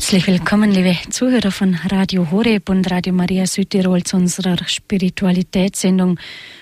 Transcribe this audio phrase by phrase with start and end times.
[0.00, 6.18] Herzlich willkommen, liebe Zuhörer von Radio Horeb und Radio Maria Südtirol zu unserer Spiritualitätssendung.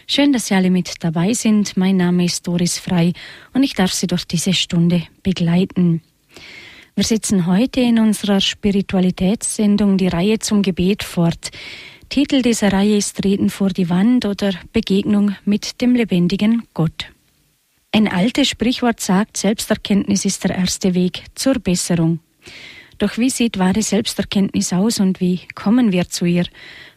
[0.08, 1.76] Schön, dass Sie alle mit dabei sind.
[1.76, 3.12] Mein Name ist Doris Frei
[3.54, 6.02] und ich darf Sie durch diese Stunde begleiten.
[6.96, 11.52] Wir setzen heute in unserer Spiritualitätssendung die Reihe zum Gebet fort.
[12.08, 17.06] Titel dieser Reihe ist Reden vor die Wand oder Begegnung mit dem lebendigen Gott.
[17.92, 22.18] Ein altes Sprichwort sagt, Selbsterkenntnis ist der erste Weg zur Besserung.
[22.98, 26.46] Doch wie sieht wahre Selbsterkenntnis aus und wie kommen wir zu ihr?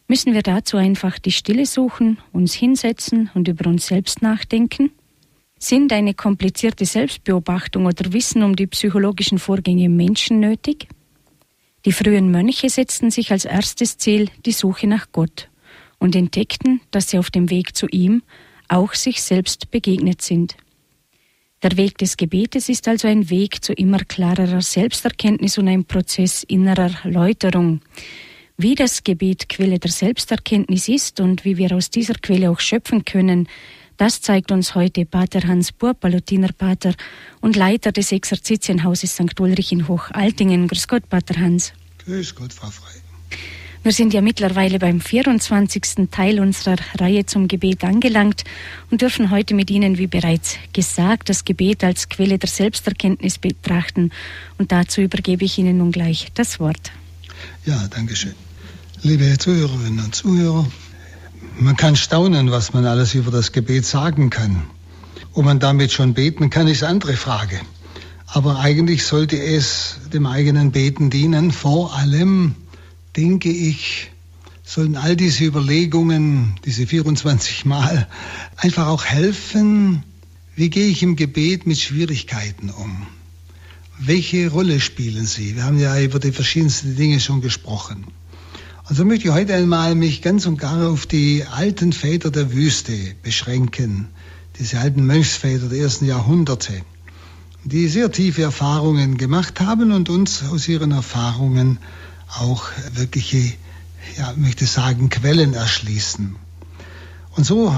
[0.07, 4.91] Müssen wir dazu einfach die Stille suchen, uns hinsetzen und über uns selbst nachdenken?
[5.59, 10.87] Sind eine komplizierte Selbstbeobachtung oder Wissen um die psychologischen Vorgänge im Menschen nötig?
[11.85, 15.49] Die frühen Mönche setzten sich als erstes Ziel die Suche nach Gott
[15.99, 18.23] und entdeckten, dass sie auf dem Weg zu ihm
[18.67, 20.55] auch sich selbst begegnet sind.
[21.63, 26.41] Der Weg des Gebetes ist also ein Weg zu immer klarerer Selbsterkenntnis und ein Prozess
[26.41, 27.81] innerer Läuterung.
[28.57, 33.05] Wie das Gebet Quelle der Selbsterkenntnis ist und wie wir aus dieser Quelle auch schöpfen
[33.05, 33.47] können,
[33.97, 36.95] das zeigt uns heute Pater Hans Buhr, Palutinerpater
[37.41, 39.39] und Leiter des Exerzitienhauses St.
[39.39, 40.67] Ulrich in Hochaltingen.
[40.67, 41.73] Grüß Gott, Pater Hans.
[41.99, 43.01] Grüß Gott, Frau Frei.
[43.83, 46.07] Wir sind ja mittlerweile beim 24.
[46.11, 48.43] Teil unserer Reihe zum Gebet angelangt
[48.91, 54.11] und dürfen heute mit Ihnen, wie bereits gesagt, das Gebet als Quelle der Selbsterkenntnis betrachten.
[54.59, 56.91] Und dazu übergebe ich Ihnen nun gleich das Wort.
[57.65, 58.35] Ja, danke schön.
[59.01, 60.67] Liebe Zuhörerinnen und Zuhörer,
[61.59, 64.61] man kann staunen, was man alles über das Gebet sagen kann.
[65.33, 67.59] Ob man damit schon beten kann, ist andere Frage.
[68.27, 72.55] Aber eigentlich sollte es dem eigenen Beten dienen, vor allem
[73.15, 74.11] denke ich,
[74.63, 78.07] sollen all diese Überlegungen, diese 24 Mal,
[78.57, 80.03] einfach auch helfen,
[80.55, 83.07] wie gehe ich im Gebet mit Schwierigkeiten um?
[83.99, 85.55] Welche Rolle spielen sie?
[85.55, 88.05] Wir haben ja über die verschiedensten Dinge schon gesprochen.
[88.89, 92.51] Und so möchte ich heute einmal mich ganz und gar auf die alten Väter der
[92.53, 94.07] Wüste beschränken,
[94.59, 96.81] diese alten Mönchsväter der ersten Jahrhunderte,
[97.63, 101.79] die sehr tiefe Erfahrungen gemacht haben und uns aus ihren Erfahrungen
[102.37, 103.53] auch wirkliche,
[104.17, 106.35] ja, möchte sagen, Quellen erschließen.
[107.35, 107.75] Und so,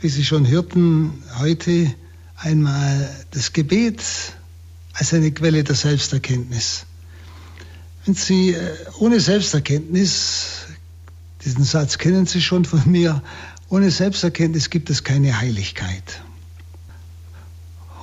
[0.00, 1.94] wie Sie schon hörten, heute
[2.36, 4.02] einmal das Gebet
[4.94, 6.86] als eine Quelle der Selbsterkenntnis.
[8.04, 10.66] Wenn Sie äh, ohne Selbsterkenntnis,
[11.44, 13.22] diesen Satz kennen Sie schon von mir,
[13.68, 16.22] ohne Selbsterkenntnis gibt es keine Heiligkeit.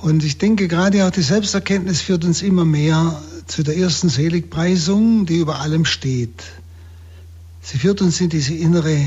[0.02, 5.26] Und ich denke, gerade auch die Selbsterkenntnis führt uns immer mehr zu der ersten Seligpreisung,
[5.26, 6.44] die über allem steht.
[7.60, 9.04] Sie führt uns in diese innere,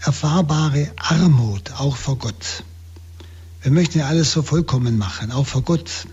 [0.00, 2.64] erfahrbare Armut, auch vor Gott.
[3.62, 6.06] Wir möchten ja alles so vollkommen machen, auch vor Gott.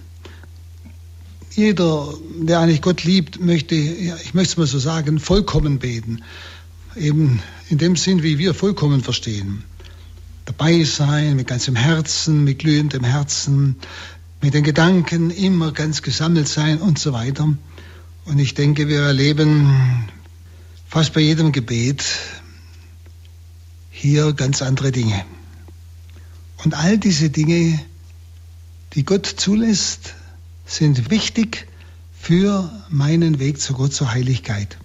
[1.55, 6.23] Jeder, der eigentlich Gott liebt, möchte, ja, ich möchte es mal so sagen, vollkommen beten.
[6.95, 9.63] Eben in dem Sinn, wie wir vollkommen verstehen.
[10.45, 13.77] Dabei sein, mit ganzem Herzen, mit glühendem Herzen,
[14.41, 17.53] mit den Gedanken immer ganz gesammelt sein und so weiter.
[18.25, 20.07] Und ich denke, wir erleben
[20.88, 22.05] fast bei jedem Gebet
[23.91, 25.25] hier ganz andere Dinge.
[26.63, 27.79] Und all diese Dinge,
[28.94, 30.16] die Gott zulässt,
[30.66, 31.67] sind wichtig
[32.19, 34.77] für meinen Weg zu Gott zur Heiligkeit.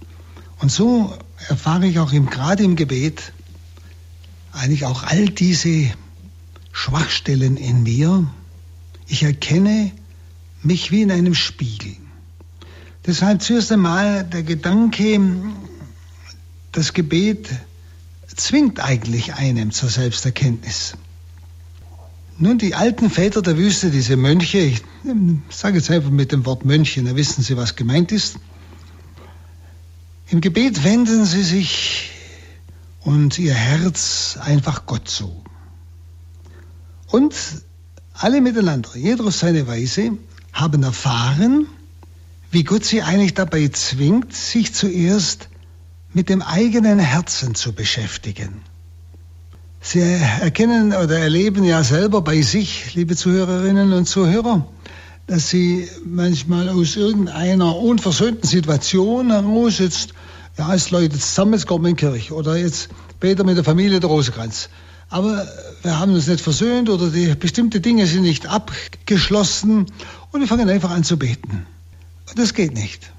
[0.59, 1.17] Und so
[1.47, 3.33] erfahre ich auch im, gerade im Gebet
[4.51, 5.91] eigentlich auch all diese
[6.71, 8.27] Schwachstellen in mir,
[9.07, 9.91] ich erkenne
[10.63, 11.95] mich wie in einem Spiegel.
[13.05, 15.19] Deshalb zuerst einmal der Gedanke,
[16.71, 17.49] das Gebet
[18.35, 20.95] zwingt eigentlich einem zur Selbsterkenntnis.
[22.37, 24.81] Nun, die alten Väter der Wüste, diese Mönche, ich
[25.49, 28.39] sage jetzt einfach mit dem Wort Mönche, da wissen Sie, was gemeint ist.
[30.27, 32.11] Im Gebet wenden sie sich
[33.01, 35.43] und ihr Herz einfach Gott zu.
[37.07, 37.35] Und
[38.17, 40.17] alle miteinander, jeder auf seine Weise,
[40.53, 41.67] haben erfahren,
[42.51, 45.49] wie Gott sie eigentlich dabei zwingt, sich zuerst
[46.13, 48.61] mit dem eigenen Herzen zu beschäftigen.
[49.81, 54.65] Sie erkennen oder erleben ja selber bei sich, liebe Zuhörerinnen und Zuhörer,
[55.27, 60.13] dass sie manchmal aus irgendeiner unversöhnten Situation heraus jetzt,
[60.57, 63.99] ja, es läutet zusammen, jetzt kommen in die Kirche oder jetzt später mit der Familie
[63.99, 64.69] der Rosenkranz
[65.15, 65.47] aber
[65.81, 69.85] wir haben uns nicht versöhnt oder die bestimmte Dinge sind nicht abgeschlossen
[70.31, 71.65] und wir fangen einfach an zu beten.
[72.29, 73.13] Und das geht nicht.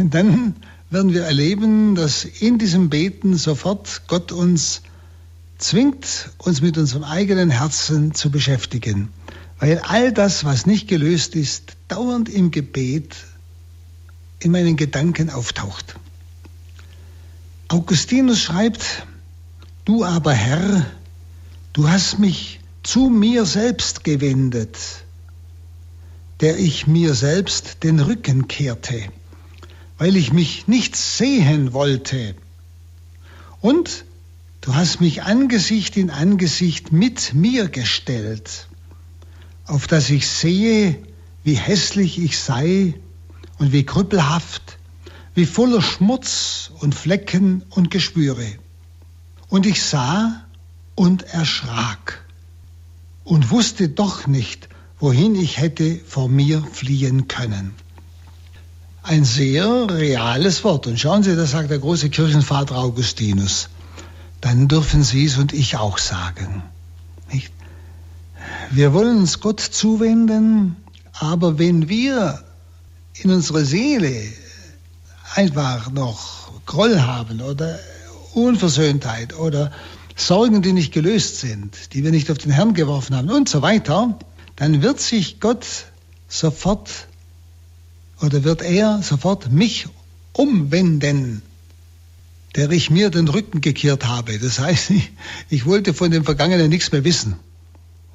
[0.00, 0.56] Dann
[0.90, 4.82] werden wir erleben, dass in diesem Beten sofort Gott uns
[5.58, 9.10] zwingt, uns mit unserem eigenen Herzen zu beschäftigen.
[9.60, 13.14] Weil all das, was nicht gelöst ist, dauernd im Gebet
[14.40, 15.94] in meinen Gedanken auftaucht.
[17.68, 19.06] Augustinus schreibt,
[19.88, 20.84] du aber Herr,
[21.72, 24.76] du hast mich zu mir selbst gewendet,
[26.40, 29.02] der ich mir selbst den Rücken kehrte,
[29.96, 32.34] weil ich mich nicht sehen wollte.
[33.62, 34.04] Und
[34.60, 38.68] du hast mich Angesicht in Angesicht mit mir gestellt,
[39.64, 41.02] auf dass ich sehe,
[41.44, 42.92] wie hässlich ich sei
[43.58, 44.76] und wie krüppelhaft,
[45.34, 48.58] wie voller Schmutz und Flecken und Geschwüre.
[49.48, 50.42] Und ich sah
[50.94, 52.24] und erschrak
[53.24, 54.68] und wusste doch nicht,
[54.98, 57.74] wohin ich hätte vor mir fliehen können.
[59.02, 60.86] Ein sehr reales Wort.
[60.86, 63.68] Und schauen Sie, das sagt der große Kirchenvater Augustinus.
[64.40, 66.62] Dann dürfen Sie es und ich auch sagen.
[67.32, 67.52] Nicht?
[68.70, 70.76] Wir wollen uns Gott zuwenden,
[71.12, 72.44] aber wenn wir
[73.14, 74.32] in unserer Seele
[75.34, 77.78] einfach noch Groll haben oder
[78.34, 79.72] Unversöhntheit oder
[80.16, 83.62] Sorgen, die nicht gelöst sind, die wir nicht auf den Herrn geworfen haben und so
[83.62, 84.18] weiter,
[84.56, 85.66] dann wird sich Gott
[86.28, 86.90] sofort
[88.20, 89.86] oder wird er sofort mich
[90.32, 91.42] umwenden,
[92.56, 94.38] der ich mir den Rücken gekehrt habe.
[94.38, 95.12] Das heißt, ich,
[95.48, 97.36] ich wollte von dem Vergangenen nichts mehr wissen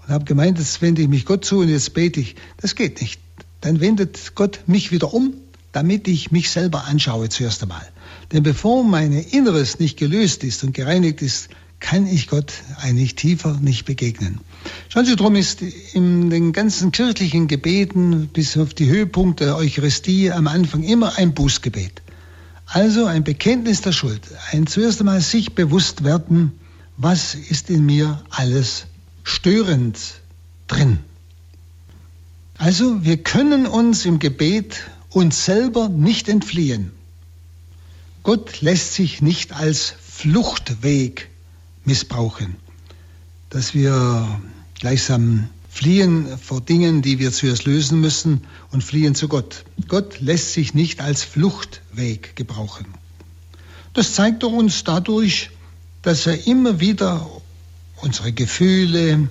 [0.05, 2.35] und habe gemeint, jetzt wende ich mich Gott zu und jetzt bete ich.
[2.57, 3.21] Das geht nicht.
[3.61, 5.33] Dann wendet Gott mich wieder um,
[5.73, 7.85] damit ich mich selber anschaue zuerst einmal.
[8.31, 11.49] Denn bevor mein Inneres nicht gelöst ist und gereinigt ist,
[11.81, 14.39] kann ich Gott eigentlich tiefer nicht begegnen.
[14.87, 20.31] Schauen Sie, darum ist in den ganzen kirchlichen Gebeten bis auf die Höhepunkte der Eucharistie
[20.31, 22.01] am Anfang immer ein Bußgebet.
[22.65, 24.21] Also ein Bekenntnis der Schuld.
[24.51, 26.53] Ein zuerst einmal sich bewusst werden,
[26.95, 28.85] was ist in mir alles
[29.23, 29.99] störend
[30.67, 30.99] drin.
[32.57, 36.91] Also wir können uns im Gebet uns selber nicht entfliehen.
[38.23, 41.29] Gott lässt sich nicht als Fluchtweg
[41.85, 42.55] missbrauchen.
[43.49, 44.41] Dass wir
[44.79, 49.65] gleichsam fliehen vor Dingen, die wir zuerst lösen müssen und fliehen zu Gott.
[49.87, 52.85] Gott lässt sich nicht als Fluchtweg gebrauchen.
[53.93, 55.49] Das zeigt er uns dadurch,
[56.01, 57.29] dass er immer wieder
[57.97, 59.29] unsere Gefühle,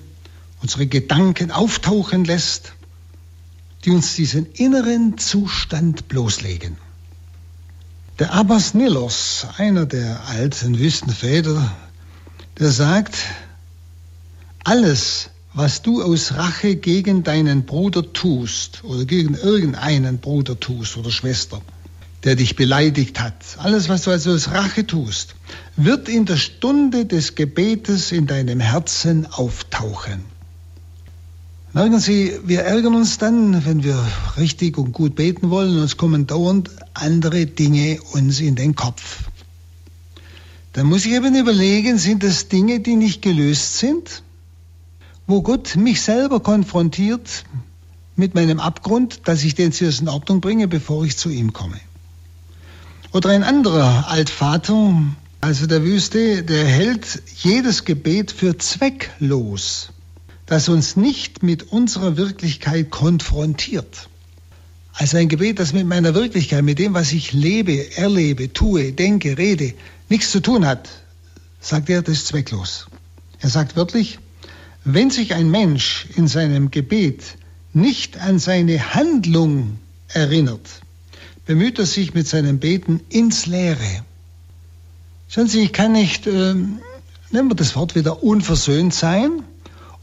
[0.61, 2.73] unsere Gedanken auftauchen lässt,
[3.85, 6.77] die uns diesen inneren Zustand bloßlegen.
[8.19, 11.71] Der Abbas Nilos, einer der alten Wüstenväter
[12.59, 13.17] der sagt,
[14.63, 21.11] alles, was du aus Rache gegen deinen Bruder tust oder gegen irgendeinen Bruder tust oder
[21.11, 21.61] Schwester,
[22.23, 25.35] der dich beleidigt hat, alles, was du also aus Rache tust,
[25.75, 30.32] wird in der Stunde des Gebetes in deinem Herzen auftauchen.
[31.75, 33.99] Merken Sie, wir ärgern uns dann, wenn wir
[34.37, 39.23] richtig und gut beten wollen, und es kommen dauernd andere Dinge uns in den Kopf.
[40.73, 44.21] Dann muss ich eben überlegen, sind das Dinge, die nicht gelöst sind,
[45.25, 47.43] wo Gott mich selber konfrontiert
[48.15, 51.79] mit meinem Abgrund, dass ich den zuerst in Ordnung bringe, bevor ich zu ihm komme.
[53.13, 55.01] Oder ein anderer Altvater,
[55.41, 59.89] also der Wüste, der hält jedes Gebet für zwecklos,
[60.45, 64.09] das uns nicht mit unserer Wirklichkeit konfrontiert.
[64.93, 69.37] Also ein Gebet, das mit meiner Wirklichkeit, mit dem, was ich lebe, erlebe, tue, denke,
[69.37, 69.73] rede,
[70.09, 70.89] nichts zu tun hat,
[71.59, 72.87] sagt er, das ist zwecklos.
[73.39, 74.19] Er sagt wörtlich,
[74.83, 77.23] wenn sich ein Mensch in seinem Gebet
[77.73, 79.79] nicht an seine Handlung
[80.09, 80.81] erinnert,
[81.45, 84.03] bemüht er sich mit seinem Beten ins Leere.
[85.27, 89.43] Schauen Sie, ich kann nicht, äh, nehmen wir das Wort wieder, unversöhnt sein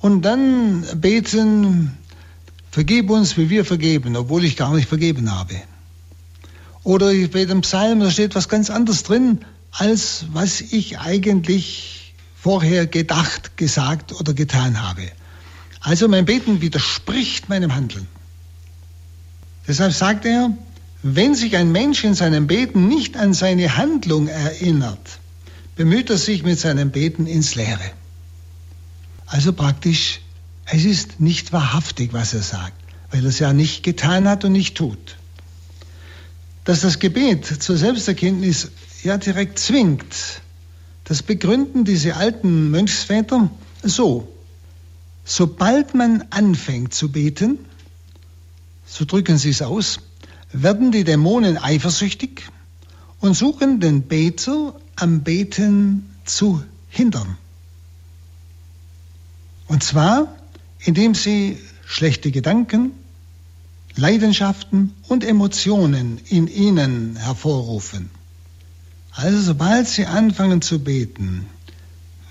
[0.01, 1.97] und dann beten,
[2.71, 5.57] vergib uns, wie wir vergeben, obwohl ich gar nicht vergeben habe.
[6.83, 9.41] Oder ich bete im Psalm, da steht was ganz anderes drin,
[9.71, 15.03] als was ich eigentlich vorher gedacht, gesagt oder getan habe.
[15.81, 18.07] Also mein Beten widerspricht meinem Handeln.
[19.69, 20.51] Deshalb sagt er,
[21.03, 25.19] wenn sich ein Mensch in seinem Beten nicht an seine Handlung erinnert,
[25.77, 27.93] bemüht er sich mit seinem Beten ins Leere.
[29.31, 30.21] Also praktisch,
[30.67, 32.75] es ist nicht wahrhaftig, was er sagt,
[33.13, 35.17] weil er es ja nicht getan hat und nicht tut.
[36.65, 38.73] Dass das Gebet zur Selbsterkenntnis
[39.05, 40.43] ja direkt zwingt.
[41.05, 43.51] Das begründen diese alten Mönchsväter
[43.85, 44.29] so.
[45.25, 47.61] Sobald man anfängt zu beten,
[48.85, 50.01] so drücken sie es aus,
[50.53, 52.43] werden die Dämonen eifersüchtig
[53.21, 57.37] und suchen den Beter am Beten zu hindern.
[59.71, 60.27] Und zwar,
[60.81, 62.91] indem sie schlechte Gedanken,
[63.95, 68.11] Leidenschaften und Emotionen in ihnen hervorrufen.
[69.13, 71.47] Also sobald sie anfangen zu beten,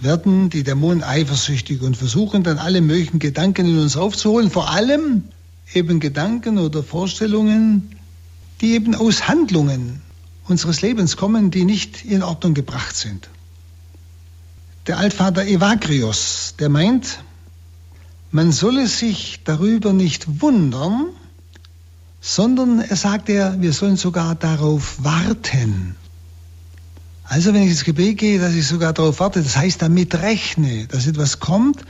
[0.01, 5.23] werden die Dämonen eifersüchtig und versuchen dann alle möglichen Gedanken in uns aufzuholen, vor allem
[5.73, 7.95] eben Gedanken oder Vorstellungen,
[8.59, 10.01] die eben aus Handlungen
[10.45, 13.29] unseres Lebens kommen, die nicht in Ordnung gebracht sind.
[14.87, 17.19] Der Altvater Evagrius, der meint,
[18.31, 21.07] man solle sich darüber nicht wundern,
[22.21, 25.95] sondern er sagt er, wir sollen sogar darauf warten.
[27.23, 30.87] Also wenn ich ins Gebet gehe, dass ich sogar darauf warte, das heißt damit rechne,
[30.87, 31.85] dass etwas kommt,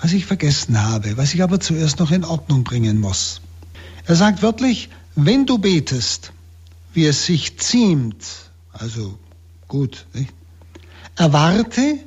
[0.00, 3.40] was ich vergessen habe, was ich aber zuerst noch in Ordnung bringen muss.
[4.06, 6.32] Er sagt wörtlich, wenn du betest,
[6.92, 8.24] wie es sich ziemt,
[8.72, 9.18] also
[9.68, 10.32] gut, nicht?
[11.16, 11.98] erwarte,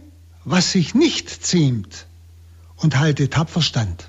[0.43, 2.05] was sich nicht ziemt
[2.85, 4.05] und halte tapfer stand.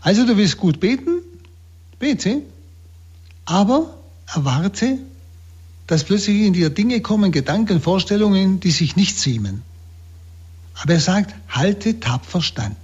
[0.00, 1.20] Also du willst gut beten,
[2.00, 2.42] bete,
[3.44, 3.96] aber
[4.26, 4.98] erwarte,
[5.86, 9.62] dass plötzlich in dir Dinge kommen, Gedanken, Vorstellungen, die sich nicht ziemen.
[10.74, 12.76] Aber er sagt, halte tapfer stand.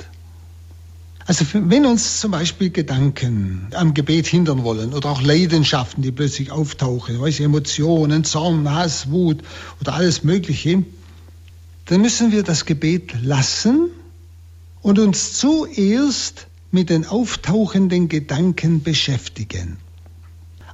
[1.27, 6.53] Also wenn uns zum Beispiel Gedanken am Gebet hindern wollen oder auch Leidenschaften, die plötzlich
[6.53, 9.43] auftauchen, weiß Emotionen, Zorn, Hass, Wut
[9.81, 10.85] oder alles Mögliche,
[11.87, 13.91] dann müssen wir das Gebet lassen
[14.83, 19.79] und uns zuerst mit den auftauchenden Gedanken beschäftigen.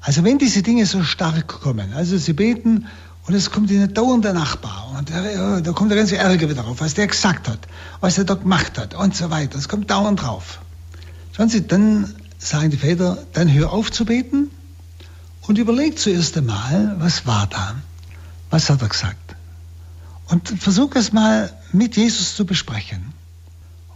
[0.01, 2.87] Also wenn diese Dinge so stark kommen, also Sie beten
[3.27, 6.63] und es kommt Ihnen dauernd der Nachbar und der, da kommt der ganze Ärger wieder
[6.63, 7.59] drauf, was der gesagt hat,
[8.01, 9.59] was er da gemacht hat und so weiter.
[9.59, 10.61] Es kommt dauernd drauf.
[11.33, 14.51] Schauen Sie, dann sagen die Väter, dann hör auf zu beten
[15.43, 17.75] und überleg zuerst einmal, was war da?
[18.51, 19.35] Was hat er gesagt?
[20.29, 23.16] Und versuch es mal mit Jesus zu besprechen.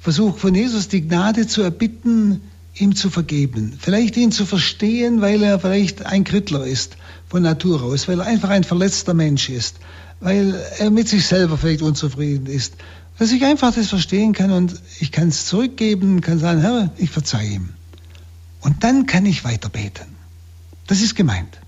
[0.01, 2.41] Versuch von Jesus die Gnade zu erbitten,
[2.75, 6.97] ihm zu vergeben, vielleicht ihn zu verstehen, weil er vielleicht ein Krittler ist
[7.29, 9.77] von Natur aus, weil er einfach ein verletzter Mensch ist,
[10.21, 12.75] weil er mit sich selber vielleicht unzufrieden ist,
[13.19, 17.11] dass ich einfach das verstehen kann und ich kann es zurückgeben, kann sagen, Herr, ich
[17.11, 17.69] verzeihe ihm.
[18.63, 20.17] Und dann kann ich weiter beten.
[20.87, 21.59] Das ist gemeint.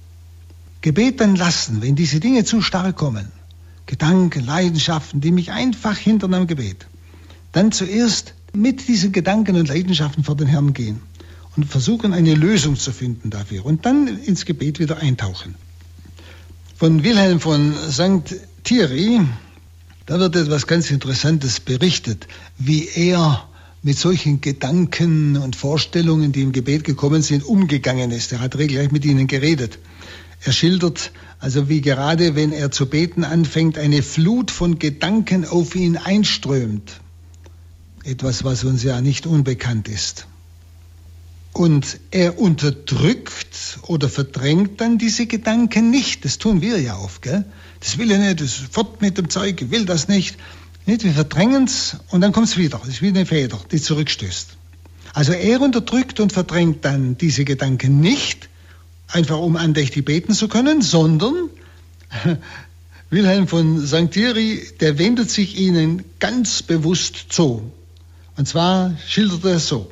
[0.81, 3.31] Gebet dann lassen, wenn diese Dinge zu stark kommen.
[3.87, 6.87] Gedanken, Leidenschaften, die mich einfach hindern am Gebet.
[7.53, 11.01] Dann zuerst mit diesen Gedanken und Leidenschaften vor den Herrn gehen
[11.57, 15.55] und versuchen, eine Lösung zu finden dafür und dann ins Gebet wieder eintauchen.
[16.77, 18.35] Von Wilhelm von St.
[18.65, 19.21] Thierry,
[20.07, 22.27] da wird etwas ganz Interessantes berichtet,
[22.59, 23.49] wie er
[23.83, 28.33] mit solchen Gedanken und Vorstellungen, die im Gebet gekommen sind, umgegangen ist.
[28.33, 29.79] Er hat regelrecht mit ihnen geredet.
[30.45, 35.75] Er schildert also, wie gerade wenn er zu beten anfängt, eine Flut von Gedanken auf
[35.75, 37.02] ihn einströmt.
[38.05, 40.27] Etwas, was uns ja nicht unbekannt ist.
[41.53, 46.25] Und er unterdrückt oder verdrängt dann diese Gedanken nicht.
[46.25, 47.45] Das tun wir ja oft, gell?
[47.81, 50.37] Das will er nicht, das fort mit dem Zeug, ich will das nicht.
[50.87, 51.05] nicht?
[51.05, 52.79] Wir verdrängen es und dann kommt es wieder.
[52.79, 54.57] Das ist wie eine Feder, die zurückstößt.
[55.13, 58.49] Also er unterdrückt und verdrängt dann diese Gedanken nicht,
[59.09, 61.51] einfach um andächtig beten zu können, sondern
[63.11, 64.11] Wilhelm von St.
[64.11, 67.71] Thierry, der wendet sich ihnen ganz bewusst zu.
[68.37, 69.91] Und zwar schildert er es so.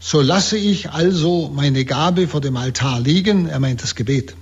[0.00, 4.34] So lasse ich also meine Gabe vor dem Altar liegen, er meint das Gebet.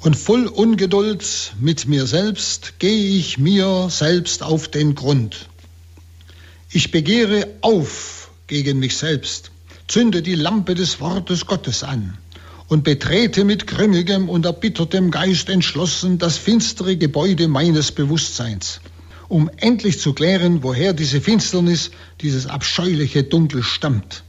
[0.00, 5.48] Und voll Ungeduld mit mir selbst gehe ich mir selbst auf den Grund.
[6.70, 9.50] Ich begehre auf gegen mich selbst,
[9.88, 12.16] zünde die Lampe des Wortes Gottes an
[12.68, 18.80] und betrete mit grimmigem und erbittertem Geist entschlossen das finstere Gebäude meines Bewusstseins,
[19.28, 24.24] um endlich zu klären, woher diese Finsternis, dieses abscheuliche Dunkel stammt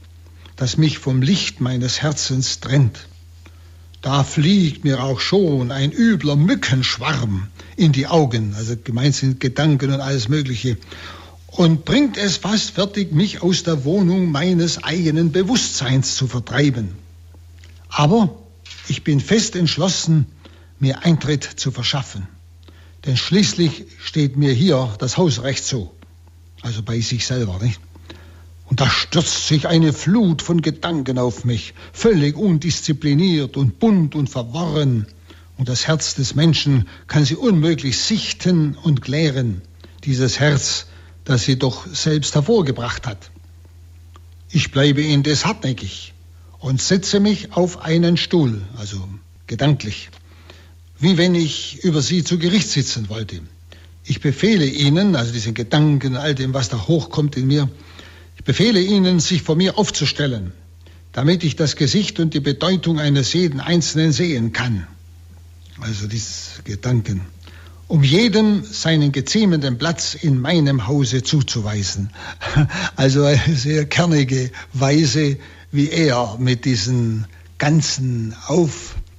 [0.60, 3.06] das mich vom Licht meines Herzens trennt.
[4.02, 9.90] Da fliegt mir auch schon ein übler Mückenschwarm in die Augen, also gemeint sind Gedanken
[9.90, 10.76] und alles Mögliche,
[11.46, 16.90] und bringt es fast fertig, mich aus der Wohnung meines eigenen Bewusstseins zu vertreiben.
[17.88, 18.38] Aber
[18.86, 20.26] ich bin fest entschlossen,
[20.78, 22.28] mir Eintritt zu verschaffen.
[23.06, 25.90] Denn schließlich steht mir hier das Hausrecht zu.
[26.62, 27.80] Also bei sich selber, nicht?
[28.66, 34.30] Und da stürzt sich eine Flut von Gedanken auf mich, völlig undiszipliniert und bunt und
[34.30, 35.06] verworren.
[35.56, 39.62] Und das Herz des Menschen kann sie unmöglich sichten und klären,
[40.04, 40.86] dieses Herz,
[41.24, 43.30] das sie doch selbst hervorgebracht hat.
[44.50, 46.14] Ich bleibe indes hartnäckig
[46.60, 49.02] und setze mich auf einen Stuhl, also
[49.46, 50.10] gedanklich,
[51.00, 53.40] wie wenn ich über sie zu Gericht sitzen wollte.
[54.04, 57.68] Ich befehle ihnen, also diesen Gedanken, all dem, was da hochkommt in mir,
[58.36, 60.52] ich befehle Ihnen, sich vor mir aufzustellen.
[61.12, 64.86] damit ich das Gesicht und die Bedeutung eines jeden Einzelnen sehen kann.
[65.80, 67.22] Also dieses Gedanken.
[67.88, 72.10] Um jedem seinen geziemenden Platz in meinem Hause zuzuweisen.
[72.96, 75.38] Also eine sehr kernige Weise,
[75.72, 77.26] wie er mit diesen
[77.58, 78.34] ganzen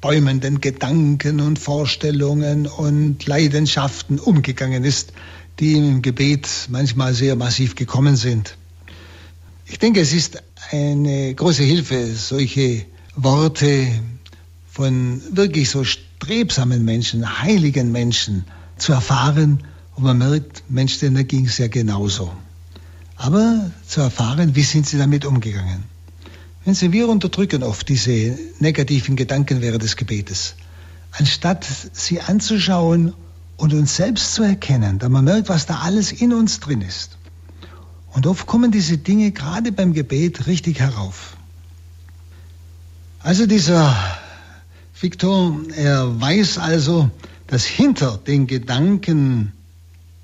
[0.01, 5.13] aufbäumenden Gedanken und Vorstellungen und Leidenschaften umgegangen ist,
[5.60, 8.58] die im Gebet manchmal sehr massiv gekommen sind.
[9.67, 10.41] Ich denke, es ist
[10.72, 12.84] eine große Hilfe, solche
[13.15, 13.89] Worte
[14.72, 18.46] von wirklich so strebsamen Menschen, heiligen Menschen
[18.79, 19.63] zu erfahren.
[19.93, 22.31] Und man merkt, Mensch, denen ging es ja genauso.
[23.17, 25.90] Aber zu erfahren, wie sind sie damit umgegangen.
[26.63, 30.56] Wenn sie, wir unterdrücken oft diese negativen Gedanken während des Gebetes.
[31.12, 33.13] Anstatt sie anzuschauen
[33.58, 37.18] und uns selbst zu erkennen, da man merkt, was da alles in uns drin ist.
[38.13, 41.36] Und oft kommen diese Dinge gerade beim Gebet richtig herauf.
[43.24, 43.96] Also dieser
[45.00, 47.10] Viktor, er weiß also,
[47.48, 49.51] dass hinter den Gedanken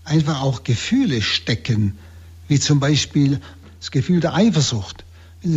[0.03, 1.97] einfach auch Gefühle stecken,
[2.47, 3.41] wie zum Beispiel
[3.79, 5.03] das Gefühl der Eifersucht.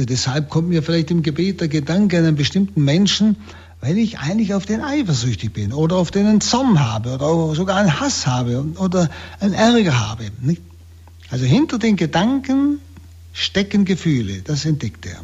[0.07, 3.37] Deshalb kommt mir vielleicht im Gebet der Gedanke an einen bestimmten Menschen,
[3.81, 7.77] weil ich eigentlich auf den eifersüchtig bin oder auf den einen Zorn habe oder sogar
[7.77, 9.09] einen Hass habe oder
[9.41, 10.31] einen Ärger habe.
[11.31, 12.81] Also hinter den Gedanken
[13.33, 15.21] stecken Gefühle, das entdeckt er.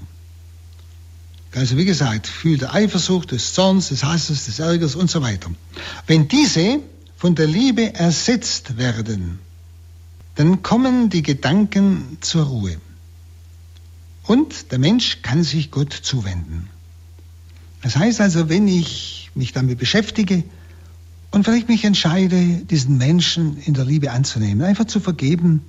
[1.55, 5.51] Also wie gesagt, Gefühl der Eifersucht, des Zorns, des Hasses, des Ärgers und so weiter.
[6.07, 6.81] Wenn diese
[7.17, 9.39] von der Liebe ersetzt werden,
[10.35, 12.77] dann kommen die Gedanken zur Ruhe.
[14.26, 16.68] Und der Mensch kann sich Gott zuwenden.
[17.83, 20.42] Das heißt also, wenn ich mich damit beschäftige
[21.30, 25.62] und vielleicht mich entscheide, diesen Menschen in der Liebe anzunehmen, einfach zu vergeben,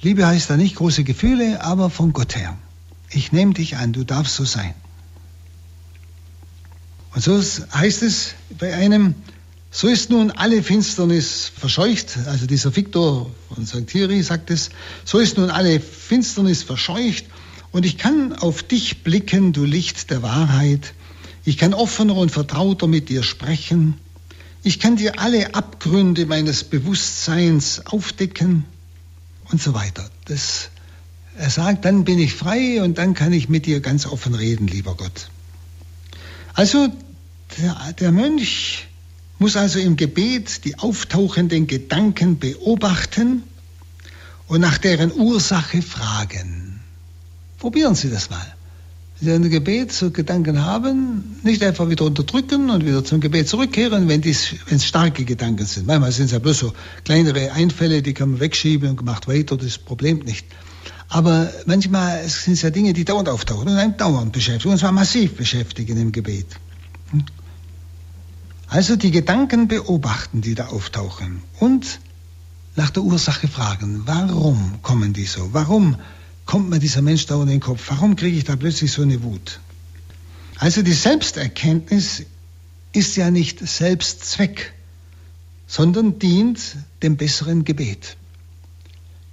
[0.00, 2.56] Liebe heißt da nicht große Gefühle, aber von Gott her.
[3.10, 4.74] Ich nehme dich an, du darfst so sein.
[7.14, 7.40] Und so
[7.72, 9.14] heißt es bei einem,
[9.70, 13.86] so ist nun alle Finsternis verscheucht, also dieser Viktor von St.
[13.86, 14.70] Thierry sagt es,
[15.04, 17.24] so ist nun alle Finsternis verscheucht
[17.74, 20.94] und ich kann auf dich blicken, du Licht der Wahrheit.
[21.44, 23.94] Ich kann offener und vertrauter mit dir sprechen.
[24.62, 28.64] Ich kann dir alle Abgründe meines Bewusstseins aufdecken
[29.50, 30.08] und so weiter.
[30.26, 30.70] Das,
[31.36, 34.68] er sagt, dann bin ich frei und dann kann ich mit dir ganz offen reden,
[34.68, 35.28] lieber Gott.
[36.52, 36.92] Also
[37.58, 38.86] der, der Mönch
[39.40, 43.42] muss also im Gebet die auftauchenden Gedanken beobachten
[44.46, 46.63] und nach deren Ursache fragen.
[47.64, 48.44] Probieren Sie das mal.
[49.22, 54.06] Sie ein Gebet so Gedanken haben, nicht einfach wieder unterdrücken und wieder zum Gebet zurückkehren,
[54.06, 55.86] wenn es starke Gedanken sind.
[55.86, 56.74] Manchmal sind es ja bloß so
[57.04, 60.44] kleinere Einfälle, die kann man wegschieben und macht weiter, das Problem nicht.
[61.08, 64.92] Aber manchmal sind es ja Dinge, die dauernd auftauchen und einen dauernd beschäftigen, und zwar
[64.92, 66.48] massiv beschäftigen im Gebet.
[68.68, 71.98] Also die Gedanken beobachten, die da auftauchen und
[72.76, 75.48] nach der Ursache fragen, warum kommen die so?
[75.54, 75.96] Warum
[76.46, 77.84] kommt mir dieser Mensch da in den Kopf?
[77.88, 79.60] Warum kriege ich da plötzlich so eine Wut?
[80.56, 82.24] Also die Selbsterkenntnis
[82.92, 84.72] ist ja nicht Selbstzweck,
[85.66, 88.16] sondern dient dem besseren Gebet.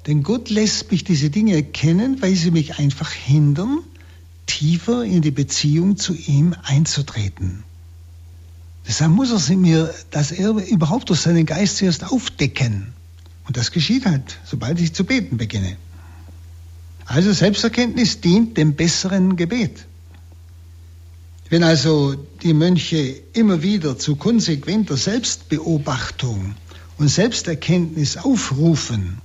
[0.08, 3.80] Denn Gott lässt mich diese Dinge erkennen, weil sie mich einfach hindern,
[4.48, 7.64] tiefer in die Beziehung zu ihm einzutreten.
[8.88, 12.94] Deshalb muss er sie mir, dass er überhaupt durch seinen Geist zuerst aufdecken.
[13.46, 15.78] Und das geschieht halt, sobald ich zu beten beginne.
[17.14, 19.86] Also Selbsterkenntnis dient dem besseren Gebet.
[21.50, 26.56] Wenn also die Mönche immer wieder zu konsequenter Selbstbeobachtung
[26.98, 29.18] und Selbsterkenntnis aufrufen,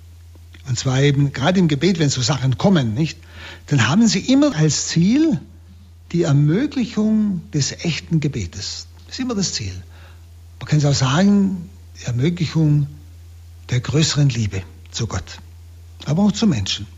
[0.68, 3.18] und zwar eben gerade im Gebet, wenn so Sachen kommen, nicht,
[3.68, 5.40] dann haben sie immer als Ziel
[6.10, 8.88] die Ermöglichung des echten Gebetes.
[9.06, 9.74] Das ist immer das Ziel.
[10.58, 11.70] Man kann es auch sagen,
[12.00, 12.88] die Ermöglichung
[13.70, 15.38] der größeren Liebe zu Gott,
[16.04, 16.88] aber auch zu Menschen.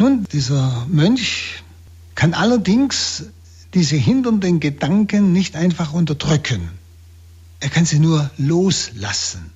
[0.00, 1.62] Nun, dieser Mönch
[2.14, 3.24] kann allerdings
[3.74, 6.70] diese hindernden Gedanken nicht einfach unterdrücken.
[7.60, 9.50] Er kann sie nur loslassen.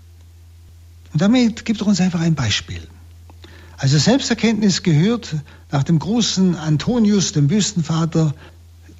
[1.14, 2.82] Und damit gibt er uns einfach ein Beispiel.
[3.78, 5.34] Also Selbsterkenntnis gehört
[5.70, 8.34] nach dem großen Antonius, dem Wüstenvater,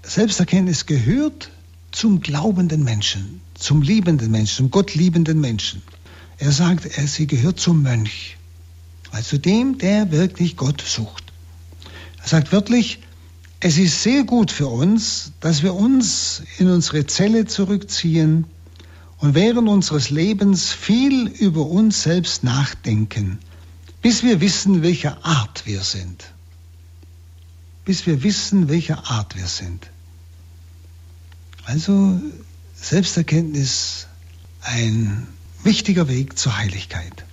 [0.03, 1.51] Selbsterkenntnis gehört
[1.93, 5.83] zum glaubenden Menschen, zum liebenden Menschen, zum gottliebenden Menschen.
[6.39, 8.39] Er sagt, sie gehört zum Mönch,
[9.11, 11.24] also dem, der wirklich Gott sucht.
[12.25, 13.01] Er sagt wörtlich,
[13.61, 18.47] es ist sehr gut für uns, dass wir uns in unsere Zelle zurückziehen
[19.19, 23.39] und während unseres Lebens viel über uns selbst nachdenken,
[24.03, 26.25] bis wir wissen, welcher Art wir sind.
[27.85, 29.91] bis wir wissen, welcher Art wir sind.
[31.65, 32.21] Also
[32.75, 34.07] Selbsterkenntnis
[34.63, 35.27] ein
[35.63, 37.25] wichtiger Weg zur Heiligkeit.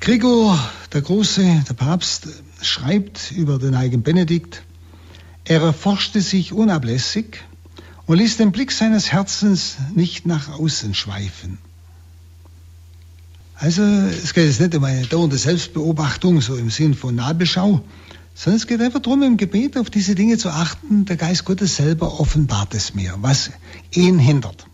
[0.00, 0.58] Gregor
[0.92, 2.28] der Große, der Papst,
[2.62, 4.62] schreibt über den heiligen Benedikt,
[5.44, 7.44] er erforschte sich unablässig
[8.06, 11.58] und ließ den Blick seines Herzens nicht nach außen schweifen.
[13.54, 17.82] Also es geht jetzt nicht um eine dauernde Selbstbeobachtung, so im Sinn von Nabelschau,
[18.34, 21.06] sondern es geht einfach darum, im Gebet auf diese Dinge zu achten.
[21.06, 23.50] Der Geist Gottes selber offenbart es mir, was
[23.92, 24.66] ihn hindert.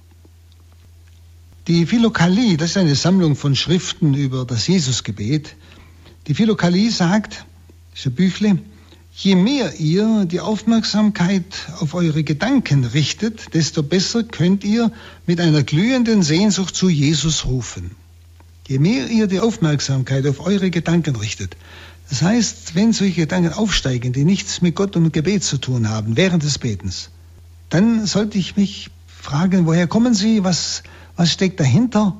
[1.68, 5.54] Die Philokalie, das ist eine Sammlung von Schriften über das Jesusgebet.
[6.26, 7.44] Die Philokalie sagt,
[7.94, 8.58] ist ein Büchle,
[9.14, 11.44] je mehr ihr die Aufmerksamkeit
[11.80, 14.90] auf eure Gedanken richtet, desto besser könnt ihr
[15.26, 17.92] mit einer glühenden Sehnsucht zu Jesus rufen.
[18.68, 21.56] Je mehr ihr die Aufmerksamkeit auf eure Gedanken richtet,
[22.08, 26.16] das heißt, wenn solche Gedanken aufsteigen, die nichts mit Gott und Gebet zu tun haben,
[26.16, 27.10] während des Betens,
[27.70, 30.82] dann sollte ich mich fragen, woher kommen sie, was,
[31.16, 32.16] was steckt dahinter?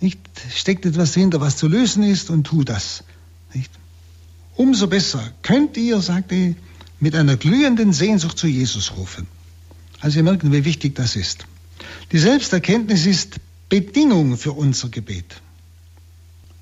[0.00, 0.18] Nicht?
[0.52, 3.04] Steckt etwas dahinter, was zu lösen ist und tu das.
[3.54, 3.70] Nicht?
[4.56, 6.54] Umso besser könnt ihr, sagt er,
[7.00, 9.26] mit einer glühenden Sehnsucht zu Jesus rufen.
[10.00, 11.46] Also ihr merkt, wie wichtig das ist.
[12.12, 13.36] Die Selbsterkenntnis ist
[13.68, 15.40] Bedingung für unser Gebet.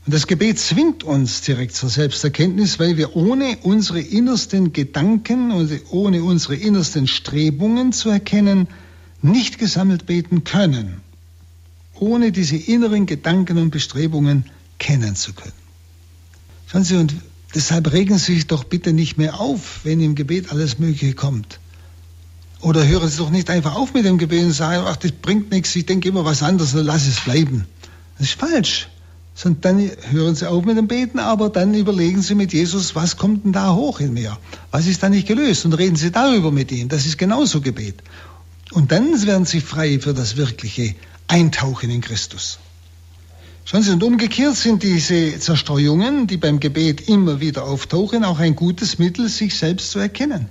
[0.07, 5.71] Und das Gebet zwingt uns direkt zur Selbsterkenntnis, weil wir ohne unsere innersten Gedanken und
[5.91, 8.69] ohne unsere innersten Strebungen zu erkennen,
[9.23, 11.01] nicht gesammelt beten können,
[11.95, 14.45] ohne diese inneren Gedanken und Bestrebungen
[14.79, 15.53] kennen zu können.
[16.67, 17.15] Schauen Sie, und
[17.55, 21.61] deshalb regen Sie sich doch bitte nicht mehr auf, wenn im Gebet alles Mögliche kommt.
[22.61, 25.51] Oder hören Sie doch nicht einfach auf mit dem Gebet und sagen, ach, das bringt
[25.51, 27.67] nichts, ich denke immer was anderes, dann lass es bleiben.
[28.19, 28.89] Das ist falsch
[29.41, 33.17] sondern dann hören sie auf mit dem Beten, aber dann überlegen sie mit Jesus, was
[33.17, 34.37] kommt denn da hoch in mir?
[34.71, 35.65] Was ist da nicht gelöst?
[35.65, 36.89] Und reden sie darüber mit ihm.
[36.89, 38.03] Das ist genauso Gebet.
[38.73, 40.95] Und dann werden sie frei für das wirkliche
[41.27, 42.59] Eintauchen in Christus.
[43.71, 48.57] Schauen Sie, und umgekehrt sind diese Zerstreuungen, die beim Gebet immer wieder auftauchen, auch ein
[48.57, 50.49] gutes Mittel, sich selbst zu erkennen.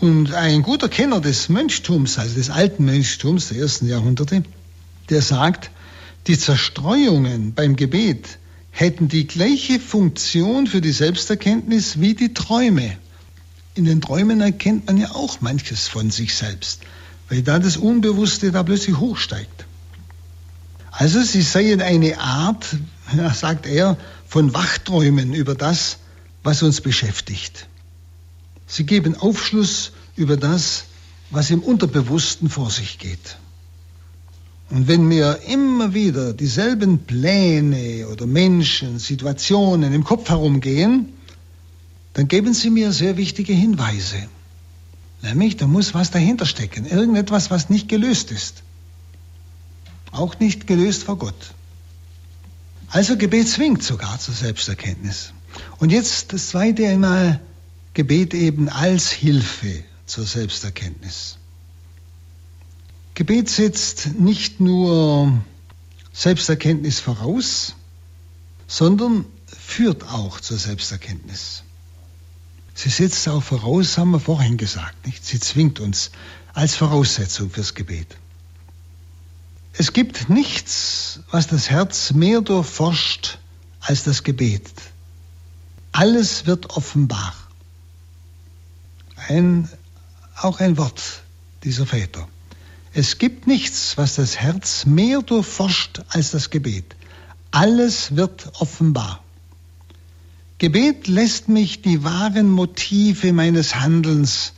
[0.00, 4.44] Und ein guter Kenner des Mönchtums, also des alten Mönchtums der ersten Jahrhunderte,
[5.08, 5.72] der sagt,
[6.28, 8.38] die Zerstreuungen beim Gebet
[8.70, 12.98] hätten die gleiche Funktion für die Selbsterkenntnis wie die Träume.
[13.74, 16.82] In den Träumen erkennt man ja auch manches von sich selbst,
[17.28, 19.66] weil da das Unbewusste da plötzlich hochsteigt.
[20.90, 22.66] Also sie seien eine Art,
[23.34, 25.98] sagt er, von Wachträumen über das,
[26.42, 27.68] was uns beschäftigt.
[28.66, 30.84] Sie geben Aufschluss über das,
[31.30, 33.36] was im Unterbewussten vor sich geht.
[34.70, 41.08] Und wenn mir immer wieder dieselben Pläne oder Menschen, Situationen im Kopf herumgehen,
[42.12, 44.28] dann geben sie mir sehr wichtige Hinweise.
[45.22, 48.62] Nämlich, da muss was dahinter stecken, irgendetwas, was nicht gelöst ist.
[50.12, 51.54] Auch nicht gelöst vor Gott.
[52.88, 55.32] Also Gebet zwingt sogar zur Selbsterkenntnis.
[55.78, 57.40] Und jetzt das zweite einmal,
[57.94, 61.38] Gebet eben als Hilfe zur Selbsterkenntnis.
[63.14, 65.40] Gebet setzt nicht nur
[66.12, 67.74] Selbsterkenntnis voraus,
[68.66, 71.62] sondern führt auch zur Selbsterkenntnis.
[72.74, 75.24] Sie setzt auch voraus, haben wir vorhin gesagt, nicht?
[75.24, 76.10] Sie zwingt uns
[76.54, 78.16] als Voraussetzung fürs Gebet.
[79.72, 83.38] Es gibt nichts, was das Herz mehr durchforscht
[83.80, 84.70] als das Gebet.
[85.92, 87.34] Alles wird offenbar.
[89.28, 89.68] Ein,
[90.36, 91.22] auch ein Wort
[91.64, 92.28] dieser Väter.
[92.92, 96.96] Es gibt nichts, was das Herz mehr durchforscht als das Gebet.
[97.52, 99.22] Alles wird offenbar.
[100.58, 104.52] Gebet lässt mich die wahren Motive meines Handelns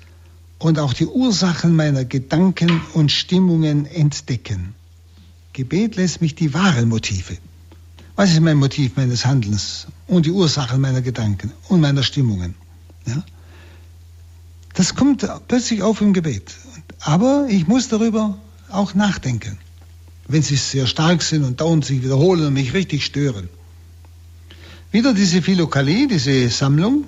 [0.58, 4.74] und auch die Ursachen meiner Gedanken und Stimmungen entdecken.
[5.52, 7.36] Gebet lässt mich die wahren Motive.
[8.16, 12.54] Was ist mein Motiv meines Handelns und die Ursachen meiner Gedanken und meiner Stimmungen?
[13.06, 13.22] Ja?
[14.74, 16.54] Das kommt plötzlich auf im Gebet.
[17.00, 18.38] Aber ich muss darüber
[18.70, 19.58] auch nachdenken,
[20.28, 23.48] wenn sie sehr stark sind und dauernd sich wiederholen und mich richtig stören.
[24.90, 27.04] Wieder diese Philokalie, diese Sammlung,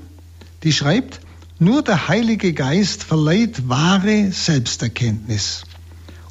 [0.63, 1.21] die schreibt,
[1.59, 5.65] nur der Heilige Geist verleiht wahre Selbsterkenntnis.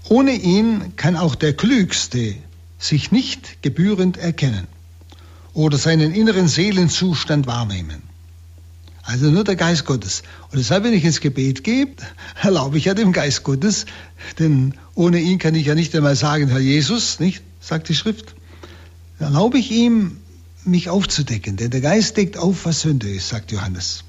[0.09, 2.35] Ohne ihn kann auch der Klügste
[2.77, 4.67] sich nicht gebührend erkennen
[5.53, 8.03] oder seinen inneren Seelenzustand wahrnehmen.
[9.03, 10.23] Also nur der Geist Gottes.
[10.51, 11.87] Und deshalb, wenn ich ins Gebet gehe,
[12.41, 13.85] erlaube ich ja dem Geist Gottes,
[14.39, 18.35] denn ohne ihn kann ich ja nicht einmal sagen, Herr Jesus, nicht, sagt die Schrift.
[19.19, 20.17] Erlaube ich ihm,
[20.65, 24.03] mich aufzudecken, denn der Geist deckt auf, was Sünde ist, sagt Johannes.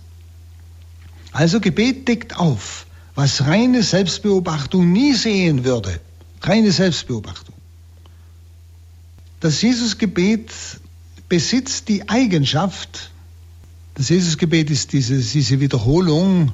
[1.32, 6.00] Also Gebet deckt auf, was reine Selbstbeobachtung nie sehen würde.
[6.42, 7.54] Reine Selbstbeobachtung.
[9.40, 10.50] Das Jesusgebet
[11.28, 13.10] besitzt die Eigenschaft,
[13.94, 16.52] das Jesusgebet ist diese, diese Wiederholung,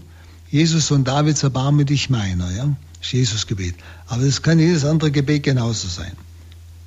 [0.50, 3.76] Jesus und Davids erbarme dich meiner, ja, das Jesusgebet.
[4.08, 6.12] Aber das kann jedes andere Gebet genauso sein.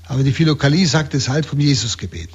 [0.05, 2.29] Aber die Philokalie sagt es halt vom Jesusgebet.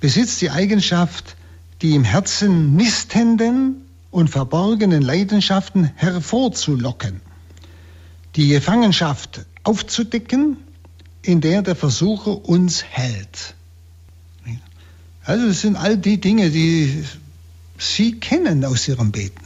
[0.00, 1.36] Besitzt die Eigenschaft,
[1.82, 7.20] die im Herzen nistenden und verborgenen Leidenschaften hervorzulocken,
[8.36, 10.56] die Gefangenschaft aufzudecken,
[11.22, 13.54] in der der Versucher uns hält.
[15.24, 17.04] Also das sind all die Dinge, die
[17.78, 19.44] Sie kennen aus Ihrem Beten.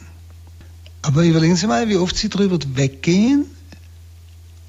[1.02, 3.46] Aber überlegen Sie mal, wie oft Sie darüber weggehen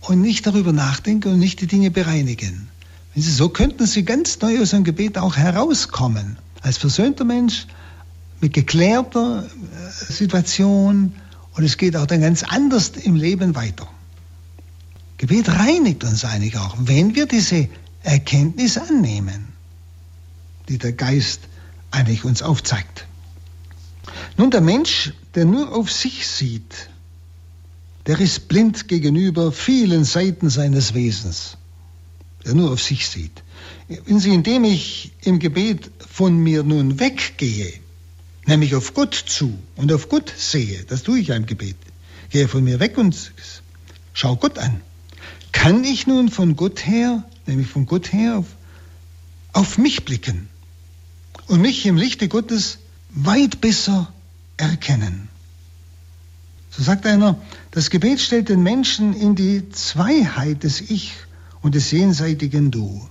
[0.01, 2.67] und nicht darüber nachdenken und nicht die Dinge bereinigen.
[3.15, 6.38] So könnten Sie ganz neu aus einem Gebet auch herauskommen.
[6.62, 7.65] Als versöhnter Mensch
[8.41, 11.13] mit geklärter äh, Situation
[11.54, 13.88] und es geht auch dann ganz anders im Leben weiter.
[15.17, 17.69] Gebet reinigt uns eigentlich auch, wenn wir diese
[18.04, 19.48] Erkenntnis annehmen,
[20.67, 21.41] die der Geist
[21.91, 23.08] eigentlich uns aufzeigt.
[24.38, 26.89] Nun, der Mensch, der nur auf sich sieht,
[28.06, 31.58] der ist blind gegenüber vielen Seiten seines Wesens,
[32.45, 33.43] der nur auf sich sieht.
[33.88, 37.74] Wenn Sie, indem ich im Gebet von mir nun weggehe,
[38.45, 41.77] nämlich auf Gott zu und auf Gott sehe, das tue ich im Gebet,
[42.29, 43.34] gehe von mir weg und
[44.13, 44.81] schau Gott an,
[45.51, 48.47] kann ich nun von Gott her, nämlich von Gott her, auf,
[49.53, 50.47] auf mich blicken
[51.47, 52.79] und mich im Lichte Gottes
[53.12, 54.12] weit besser
[54.58, 55.29] erkennen.
[56.69, 57.39] So sagt einer,
[57.71, 61.13] das Gebet stellt den Menschen in die Zweiheit des Ich
[61.62, 63.08] und des jenseitigen Du.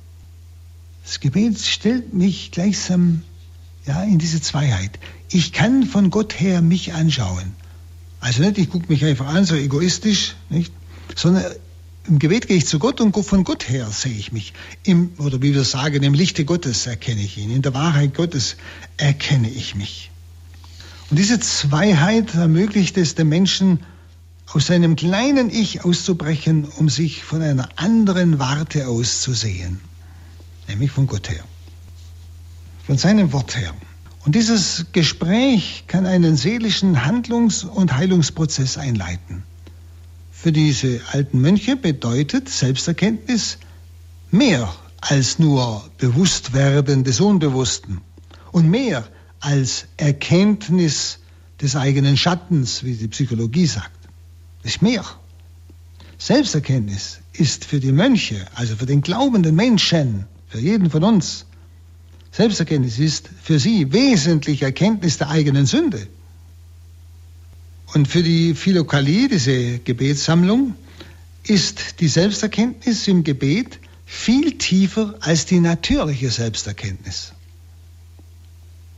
[1.03, 3.23] Das Gebet stellt mich gleichsam
[3.87, 4.99] ja, in diese Zweiheit.
[5.31, 7.53] Ich kann von Gott her mich anschauen.
[8.21, 10.73] Also nicht, ich gucke mich einfach an, so egoistisch, nicht?
[11.15, 11.45] sondern
[12.07, 14.53] im Gebet gehe ich zu Gott und von Gott her sehe ich mich.
[14.83, 17.51] Im, oder wie wir sagen, im Lichte Gottes erkenne ich ihn.
[17.51, 18.57] In der Wahrheit Gottes
[18.97, 20.11] erkenne ich mich.
[21.11, 23.81] Und diese Zweiheit ermöglicht es dem Menschen,
[24.53, 29.81] aus seinem kleinen Ich auszubrechen, um sich von einer anderen Warte aus zu sehen,
[30.69, 31.45] nämlich von Gott her,
[32.87, 33.75] von seinem Wort her.
[34.25, 39.43] Und dieses Gespräch kann einen seelischen Handlungs- und Heilungsprozess einleiten.
[40.31, 43.59] Für diese alten Mönche bedeutet Selbsterkenntnis
[44.31, 48.01] mehr als nur Bewusstwerden des Unbewussten
[48.53, 49.07] und mehr
[49.41, 51.19] als Erkenntnis
[51.61, 53.99] des eigenen Schattens, wie die Psychologie sagt.
[54.63, 55.05] Das ist mehr.
[56.19, 61.45] Selbsterkenntnis ist für die Mönche, also für den glaubenden Menschen, für jeden von uns,
[62.35, 66.09] Selbsterkenntnis ist für sie wesentlich Erkenntnis der eigenen Sünde.
[67.93, 70.75] Und für die Philokalie, diese Gebetssammlung,
[71.45, 77.35] ist die Selbsterkenntnis im Gebet viel tiefer als die natürliche Selbsterkenntnis.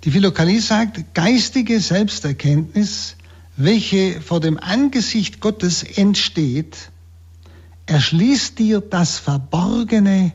[0.04, 3.16] Die Philokalie sagt, geistige Selbsterkenntnis,
[3.58, 6.90] welche vor dem Angesicht Gottes entsteht,
[7.84, 10.32] erschließt dir das Verborgene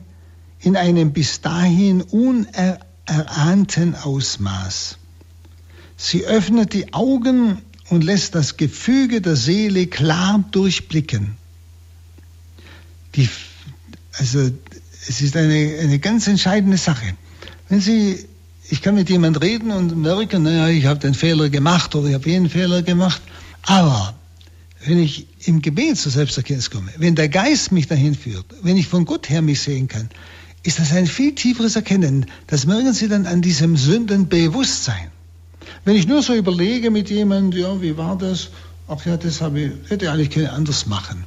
[0.60, 2.02] in einem bis dahin
[3.12, 4.98] unerahnten Ausmaß.
[5.96, 7.58] Sie öffnet die Augen
[7.90, 11.36] und lässt das Gefüge der Seele klar durchblicken.
[13.14, 13.28] Die,
[14.18, 14.50] also
[15.08, 17.14] es ist eine, eine ganz entscheidende Sache.
[17.68, 18.26] Wenn Sie
[18.70, 22.14] ich kann mit jemand reden und merken, naja, ich habe den Fehler gemacht oder ich
[22.14, 23.20] habe jeden Fehler gemacht.
[23.62, 24.14] Aber
[24.86, 28.88] wenn ich im Gebet zur Selbsterkenntnis komme, wenn der Geist mich dahin führt, wenn ich
[28.88, 30.08] von Gott her mich sehen kann,
[30.62, 32.26] ist das ein viel tieferes Erkennen.
[32.46, 35.10] Das merken Sie dann an diesem Sündenbewusstsein.
[35.84, 38.50] Wenn ich nur so überlege mit jemandem, ja, wie war das?
[38.88, 41.24] Ach ja, das habe ich, hätte ich eigentlich können anders machen.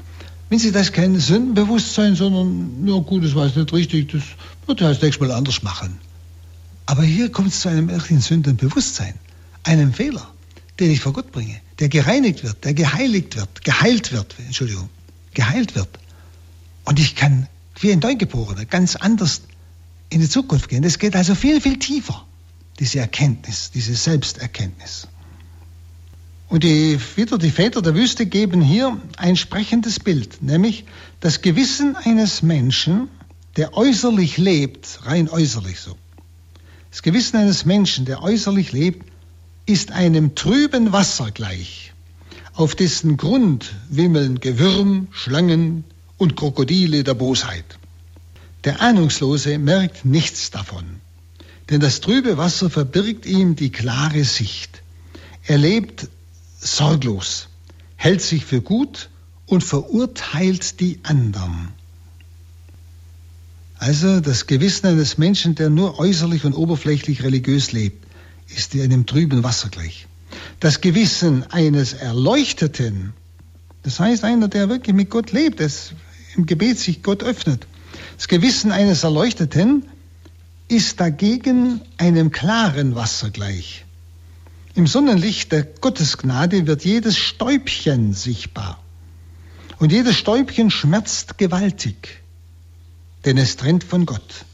[0.50, 4.24] Wenn Sie das kein Sündenbewusstsein, sondern, ja gut, das war jetzt nicht richtig, das
[4.68, 5.98] würde ich das nächste Mal anders machen.
[6.86, 9.16] Aber hier kommt es zu einem ehrlichen Sündenbewusstsein,
[9.64, 10.30] einem Fehler,
[10.80, 14.90] den ich vor Gott bringe, der gereinigt wird, der geheiligt wird, geheilt wird, Entschuldigung,
[15.34, 15.90] geheilt wird.
[16.86, 17.48] Und ich kann
[17.80, 19.42] wie ein Neugeborener ganz anders
[20.10, 20.84] in die Zukunft gehen.
[20.84, 22.26] Das geht also viel, viel tiefer,
[22.80, 25.08] diese Erkenntnis, diese Selbsterkenntnis.
[26.48, 30.86] Und die, wieder die Väter der Wüste geben hier ein sprechendes Bild, nämlich
[31.20, 33.10] das Gewissen eines Menschen,
[33.58, 35.98] der äußerlich lebt, rein äußerlich so,
[36.92, 39.06] das Gewissen eines Menschen, der äußerlich lebt,
[39.66, 41.94] ist einem trüben Wasser gleich,
[42.54, 45.84] auf dessen Grund wimmeln Gewürm, Schlangen
[46.18, 47.66] und Krokodile der Bosheit.
[48.64, 50.86] Der Ahnungslose merkt nichts davon,
[51.70, 54.82] denn das trübe Wasser verbirgt ihm die klare Sicht.
[55.44, 56.08] Er lebt
[56.60, 57.48] sorglos,
[57.96, 59.10] hält sich für gut
[59.46, 61.70] und verurteilt die anderen.
[63.78, 68.06] Also das Gewissen eines Menschen, der nur äußerlich und oberflächlich religiös lebt,
[68.48, 70.08] ist in einem trüben Wasser gleich.
[70.60, 73.14] Das Gewissen eines Erleuchteten,
[73.84, 75.92] das heißt einer, der wirklich mit Gott lebt, das
[76.36, 77.68] im Gebet sich Gott öffnet.
[78.18, 79.86] Das Gewissen eines Erleuchteten
[80.68, 83.86] ist dagegen einem klaren Wasser gleich.
[84.74, 88.82] Im Sonnenlicht der Gottesgnade wird jedes Stäubchen sichtbar.
[89.80, 92.22] Und jedes Stäubchen schmerzt gewaltig,
[93.26, 94.46] denn es trennt von Gott.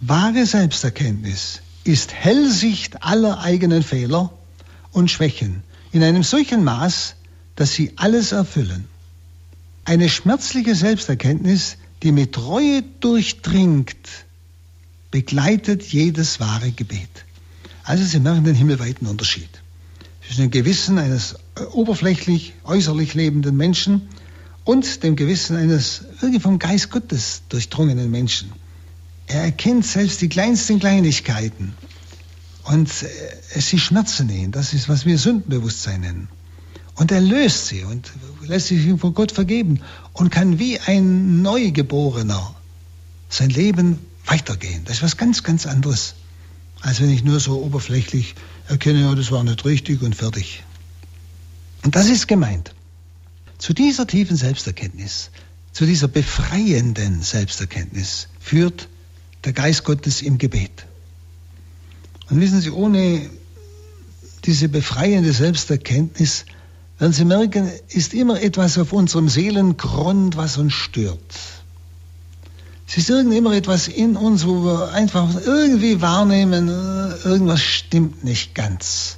[0.00, 4.32] Wahre Selbsterkenntnis ist Hellsicht aller eigenen Fehler
[4.92, 7.14] und Schwächen in einem solchen Maß,
[7.56, 8.88] dass sie alles erfüllen.
[9.84, 14.08] Eine schmerzliche Selbsterkenntnis, die mit Reue durchdringt,
[15.10, 17.08] begleitet jedes wahre Gebet.
[17.84, 19.48] Also Sie merken den himmelweiten Unterschied
[20.26, 21.36] zwischen dem Gewissen eines
[21.72, 24.08] oberflächlich, äußerlich lebenden Menschen
[24.64, 28.52] und dem Gewissen eines wirklich vom Geist Gottes durchdrungenen Menschen.
[29.26, 31.74] Er erkennt selbst die kleinsten Kleinigkeiten
[32.64, 34.52] und äh, sie schmerzen ihn.
[34.52, 36.28] Das ist, was wir Sündenbewusstsein nennen.
[36.94, 39.80] Und er löst sie und lässt sich von Gott vergeben
[40.12, 42.54] und kann wie ein Neugeborener
[43.28, 44.82] sein Leben weitergehen.
[44.84, 46.14] Das ist was ganz, ganz anderes,
[46.82, 48.34] als wenn ich nur so oberflächlich
[48.68, 50.62] erkenne, oh, das war nicht richtig und fertig.
[51.82, 52.74] Und das ist gemeint.
[53.58, 55.30] Zu dieser tiefen Selbsterkenntnis,
[55.72, 58.88] zu dieser befreienden Selbsterkenntnis führt
[59.44, 60.86] der Geist Gottes im Gebet.
[62.30, 63.28] Und wissen Sie, ohne
[64.44, 66.46] diese befreiende Selbsterkenntnis
[66.98, 71.18] werden Sie merken, ist immer etwas auf unserem Seelengrund, was uns stört.
[72.86, 76.68] Es ist irgend immer etwas in uns, wo wir einfach irgendwie wahrnehmen,
[77.24, 79.16] irgendwas stimmt nicht ganz.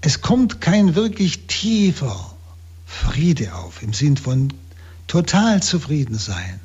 [0.00, 2.34] Es kommt kein wirklich tiefer
[2.86, 4.52] Friede auf, im Sinn von
[5.06, 6.60] total zufrieden sein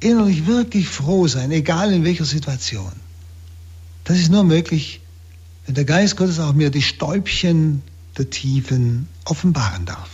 [0.00, 2.92] innerlich wirklich froh sein, egal in welcher Situation.
[4.04, 5.00] Das ist nur möglich,
[5.66, 7.82] wenn der Geist Gottes auch mir die Stäubchen
[8.16, 10.10] der Tiefen offenbaren darf.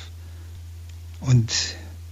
[1.20, 1.52] Und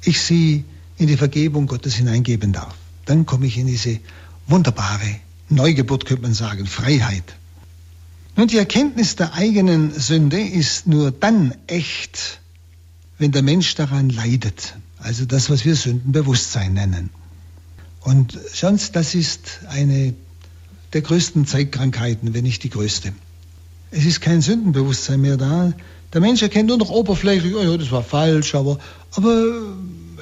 [0.03, 0.65] ich sie
[0.97, 2.75] in die Vergebung Gottes hineingeben darf.
[3.05, 4.01] Dann komme ich in diese
[4.47, 5.17] wunderbare
[5.49, 7.37] Neugeburt, könnte man sagen, Freiheit.
[8.37, 12.41] Nun, die Erkenntnis der eigenen Sünde ist nur dann echt,
[13.19, 14.75] wenn der Mensch daran leidet.
[14.99, 17.11] Also das, was wir Sündenbewusstsein nennen.
[18.01, 20.15] Und sonst, das ist eine
[20.93, 23.13] der größten Zeitkrankheiten, wenn nicht die größte.
[23.91, 25.73] Es ist kein Sündenbewusstsein mehr da.
[26.15, 28.79] Der Mensch erkennt nur noch oberflächlich, oh ja, das war falsch, aber,
[29.17, 29.53] aber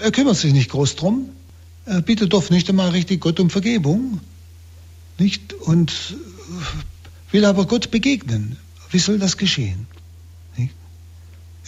[0.00, 1.28] er kümmert sich nicht groß drum.
[1.84, 4.20] Er bittet doch nicht einmal richtig Gott um Vergebung.
[5.18, 5.52] Nicht?
[5.52, 5.92] Und
[7.30, 8.56] will aber Gott begegnen.
[8.90, 9.86] Wie soll das geschehen?
[10.56, 10.72] Nicht?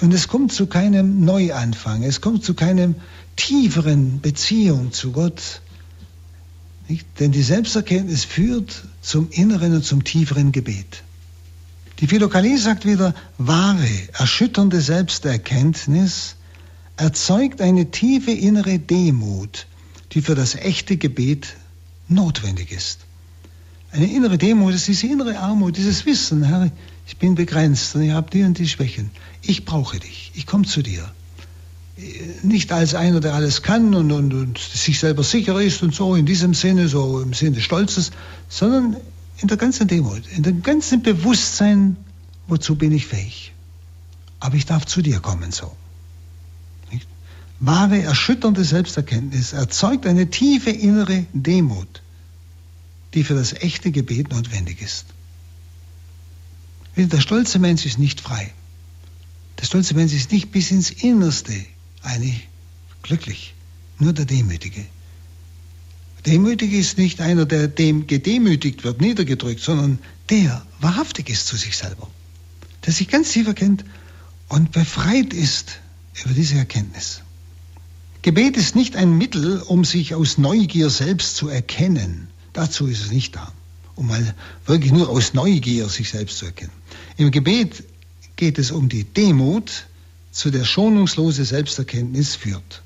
[0.01, 2.03] Und es kommt zu keinem Neuanfang.
[2.03, 2.95] Es kommt zu keinem
[3.37, 5.61] tieferen Beziehung zu Gott.
[6.89, 7.07] Nicht?
[7.21, 11.03] Denn die Selbsterkenntnis führt zum inneren und zum tieferen Gebet.
[12.05, 16.37] Die Philokalie sagt wieder, wahre, erschütternde Selbsterkenntnis
[16.99, 19.67] erzeugt eine tiefe innere Demut,
[20.13, 21.57] die für das echte Gebet
[22.07, 23.07] notwendig ist.
[23.91, 26.71] Eine innere Demut ist diese innere Armut, dieses Wissen, Herr,
[27.07, 29.11] ich bin begrenzt und ich habe die und die Schwächen.
[29.41, 31.11] Ich brauche dich, ich komme zu dir
[32.43, 36.17] nicht als einer, der alles kann und, und, und sich selber sicher ist und so
[36.17, 38.11] in diesem Sinne, so im Sinne des Stolzes,
[38.49, 38.97] sondern
[39.39, 41.97] in der ganzen Demut, in dem ganzen Bewusstsein,
[42.47, 43.53] wozu bin ich fähig.
[44.41, 45.75] Aber ich darf zu dir kommen so.
[46.91, 47.09] Nicht?
[47.61, 52.03] Wahre, erschütternde Selbsterkenntnis erzeugt eine tiefe innere Demut,
[53.15, 55.07] die für das echte Gebet notwendig ist.
[56.97, 58.53] Der stolze Mensch ist nicht frei.
[59.59, 61.55] Der stolze Mensch ist nicht bis ins Innerste
[62.03, 62.49] eigentlich
[63.03, 63.55] glücklich.
[63.99, 64.85] Nur der Demütige.
[66.27, 69.99] Demütig ist nicht einer, der dem gedemütigt wird, niedergedrückt, sondern
[70.31, 72.09] der wahrhaftig ist zu sich selber.
[72.87, 73.85] Der sich ganz tief erkennt
[74.49, 75.81] und befreit ist
[76.25, 77.21] über diese Erkenntnis.
[78.23, 82.29] Gebet ist nicht ein Mittel, um sich aus Neugier selbst zu erkennen.
[82.55, 83.53] Dazu ist es nicht da,
[83.95, 86.73] um mal wirklich nur aus Neugier sich selbst zu erkennen.
[87.19, 87.85] Im Gebet
[88.37, 89.87] geht es um die Demut,
[90.31, 92.83] zu der schonungslose Selbsterkenntnis führt.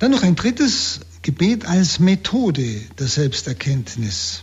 [0.00, 4.42] Dann noch ein drittes Gebet als Methode der Selbsterkenntnis.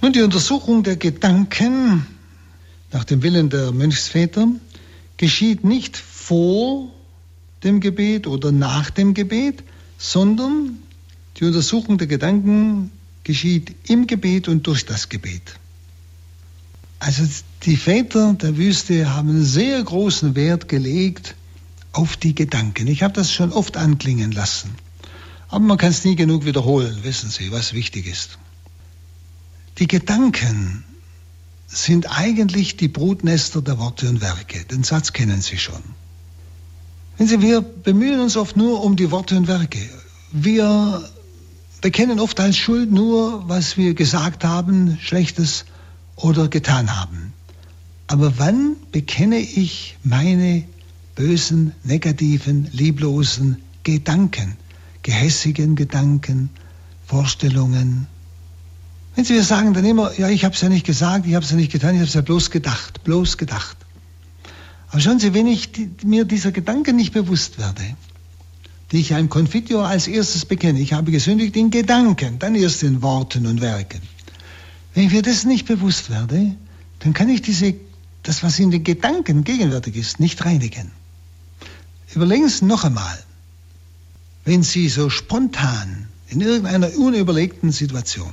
[0.00, 2.06] Nun die Untersuchung der Gedanken
[2.90, 4.48] nach dem Willen der Mönchsväter
[5.18, 6.90] geschieht nicht vor
[7.64, 9.62] dem Gebet oder nach dem Gebet,
[9.98, 10.78] sondern
[11.36, 12.90] die Untersuchung der Gedanken
[13.24, 15.56] geschieht im Gebet und durch das Gebet.
[16.98, 17.24] Also
[17.64, 21.34] die Väter der Wüste haben sehr großen Wert gelegt
[21.96, 22.86] auf die Gedanken.
[22.88, 24.74] Ich habe das schon oft anklingen lassen.
[25.48, 28.38] Aber man kann es nie genug wiederholen, wissen Sie, was wichtig ist.
[29.78, 30.84] Die Gedanken
[31.66, 34.64] sind eigentlich die Brutnester der Worte und Werke.
[34.64, 35.82] Den Satz kennen Sie schon.
[37.16, 39.88] Wenn Sie, wir bemühen uns oft nur um die Worte und Werke.
[40.32, 41.08] Wir
[41.80, 45.64] bekennen oft als Schuld nur, was wir gesagt haben, Schlechtes
[46.14, 47.32] oder getan haben.
[48.06, 50.64] Aber wann bekenne ich meine
[51.16, 54.56] bösen, negativen, lieblosen Gedanken,
[55.02, 56.50] gehässigen Gedanken,
[57.06, 58.06] Vorstellungen?
[59.16, 61.44] Wenn Sie mir sagen dann immer, ja, ich habe es ja nicht gesagt, ich habe
[61.44, 63.78] es ja nicht getan, ich habe es ja bloß gedacht, bloß gedacht.
[64.88, 65.70] Aber schauen Sie, wenn ich
[66.04, 67.82] mir dieser Gedanken nicht bewusst werde,
[68.92, 73.00] die ich einem Konfitior als erstes bekenne, ich habe gesündigt in Gedanken, dann erst in
[73.00, 74.02] Worten und Werken.
[74.94, 76.54] Wenn ich mir das nicht bewusst werde,
[77.00, 77.74] dann kann ich diese,
[78.22, 80.90] das, was in den Gedanken gegenwärtig ist, nicht reinigen.
[82.16, 83.22] Überlegen Sie noch einmal,
[84.46, 88.32] wenn Sie so spontan in irgendeiner unüberlegten Situation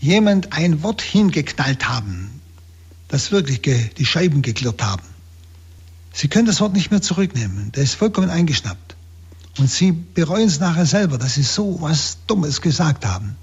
[0.00, 2.40] jemand ein Wort hingeknallt haben,
[3.08, 5.02] das wirklich die Scheiben geklirrt haben,
[6.14, 7.70] Sie können das Wort nicht mehr zurücknehmen.
[7.72, 8.96] Der ist vollkommen eingeschnappt.
[9.58, 13.36] Und Sie bereuen es nachher selber, dass Sie so was Dummes gesagt haben.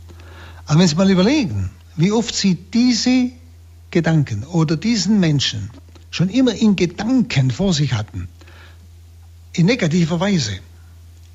[0.65, 3.29] Aber wenn Sie mal überlegen, wie oft Sie diese
[3.91, 5.69] Gedanken oder diesen Menschen
[6.09, 8.27] schon immer in Gedanken vor sich hatten,
[9.59, 10.57] in negativer Weise,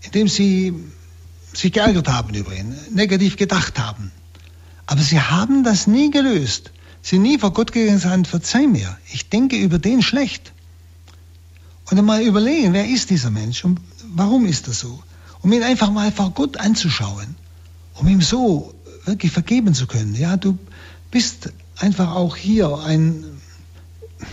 [0.01, 0.73] indem Sie
[1.53, 4.11] sich geärgert haben über ihn, negativ gedacht haben.
[4.87, 6.73] Aber Sie haben das nie gelöst.
[7.03, 10.53] Sie nie vor Gott gegangen sagen, verzeih mir, ich denke über den schlecht.
[11.91, 13.79] Und dann mal überlegen, wer ist dieser Mensch und
[14.15, 15.03] warum ist das so?
[15.43, 17.37] Um ihn einfach mal vor Gott anzuschauen,
[17.93, 18.73] um ihm so
[19.05, 20.15] wirklich vergeben zu können.
[20.15, 20.59] Ja, du
[21.11, 23.23] bist einfach auch hier ein,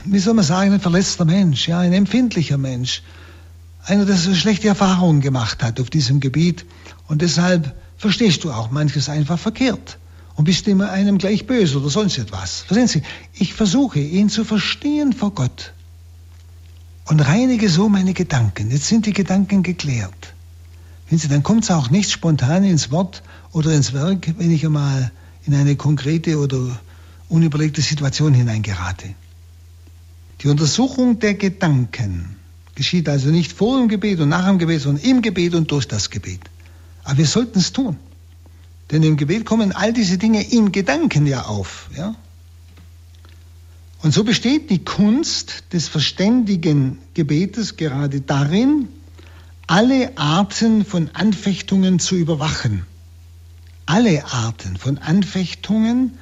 [0.06, 3.04] wie soll man sagen, ein verletzter Mensch, ja, ein empfindlicher Mensch.
[3.86, 6.66] Einer, der so schlechte Erfahrungen gemacht hat auf diesem Gebiet.
[7.08, 9.98] Und deshalb verstehst du auch manches einfach verkehrt
[10.36, 12.62] und bist immer einem gleich böse oder sonst etwas.
[12.62, 13.04] Verstehen Sie?
[13.34, 15.74] Ich versuche, ihn zu verstehen vor Gott
[17.06, 18.72] und reinige so meine Gedanken.
[18.72, 20.34] Jetzt sind die Gedanken geklärt.
[21.10, 23.22] Wenn Sie, dann kommt es auch nicht spontan ins Wort
[23.52, 25.12] oder ins Werk, wenn ich einmal
[25.46, 26.80] in eine konkrete oder
[27.28, 29.14] unüberlegte Situation hineingerate.
[30.42, 32.38] Die Untersuchung der Gedanken
[32.76, 35.88] geschieht also nicht vor dem Gebet und nach dem Gebet, sondern im Gebet und durch
[35.88, 36.42] das Gebet.
[37.04, 37.98] Aber wir sollten es tun.
[38.92, 41.90] Denn im Gebet kommen all diese Dinge in Gedanken ja auf.
[41.96, 42.16] Ja?
[44.02, 48.88] Und so besteht die Kunst des verständigen Gebetes gerade darin,
[49.68, 52.86] alle Arten von Anfechtungen zu überwachen.
[53.86, 56.18] Alle Arten von Anfechtungen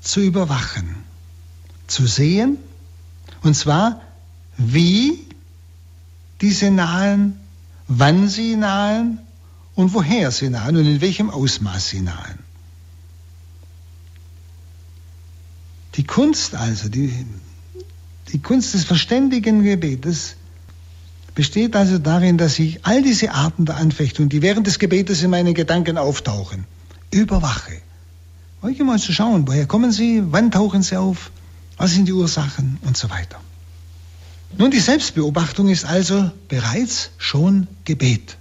[0.00, 0.96] zu überwachen.
[1.86, 2.58] Zu sehen,
[3.42, 4.00] und zwar
[4.56, 5.26] wie
[6.42, 7.38] diese nahen,
[7.86, 9.18] wann sie nahen
[9.74, 12.38] und woher sie nahen und in welchem Ausmaß sie nahen.
[15.94, 17.14] Die Kunst also, die,
[18.32, 20.34] die Kunst des verständigen Gebetes
[21.34, 25.30] besteht also darin, dass ich all diese Arten der Anfechtung, die während des Gebetes in
[25.30, 26.64] meinen Gedanken auftauchen,
[27.10, 27.80] überwache.
[28.62, 31.30] Euch mal zu schauen, woher kommen sie, wann tauchen sie auf,
[31.76, 33.40] was sind die Ursachen und so weiter.
[34.58, 38.36] Nun, die Selbstbeobachtung ist also bereits schon Gebet.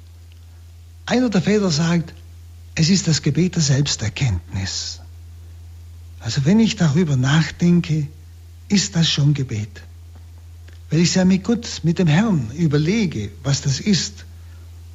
[1.05, 2.14] Einer der Väter sagt,
[2.76, 4.99] es ist das Gebet der Selbsterkenntnis.
[6.20, 8.07] Also wenn ich darüber nachdenke,
[8.68, 9.82] ist das schon Gebet.
[10.89, 14.26] Weil ich ja mit Gott, mit dem Herrn überlege, was das ist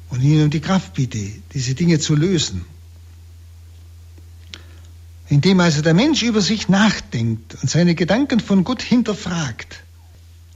[0.09, 2.65] und ihn um die Kraft bitte, diese Dinge zu lösen.
[5.29, 9.83] Indem also der Mensch über sich nachdenkt und seine Gedanken von Gott hinterfragt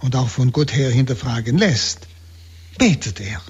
[0.01, 2.07] und auch von Gott her hinterfragen lässt,
[2.77, 3.41] betet er.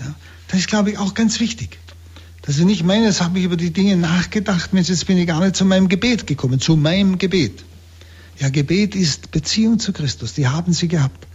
[0.00, 0.14] Ja,
[0.48, 1.78] das ist, glaube ich, auch ganz wichtig.
[2.42, 5.26] Dass ich nicht meine, jetzt habe ich über die Dinge nachgedacht, Mensch, jetzt bin ich
[5.26, 7.64] gar nicht zu meinem Gebet gekommen, zu meinem Gebet.
[8.38, 11.26] Ja, Gebet ist Beziehung zu Christus, die haben sie gehabt.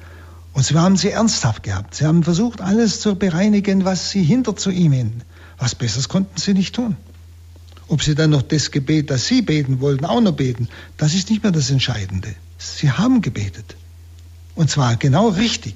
[0.53, 1.95] Und sie haben sie ernsthaft gehabt.
[1.95, 5.21] Sie haben versucht, alles zu bereinigen, was sie hinter zu ihm hin.
[5.57, 6.97] Was Besseres konnten sie nicht tun.
[7.87, 11.29] Ob sie dann noch das Gebet, das sie beten wollten, auch noch beten, das ist
[11.29, 12.35] nicht mehr das Entscheidende.
[12.57, 13.75] Sie haben gebetet.
[14.55, 15.75] Und zwar genau richtig.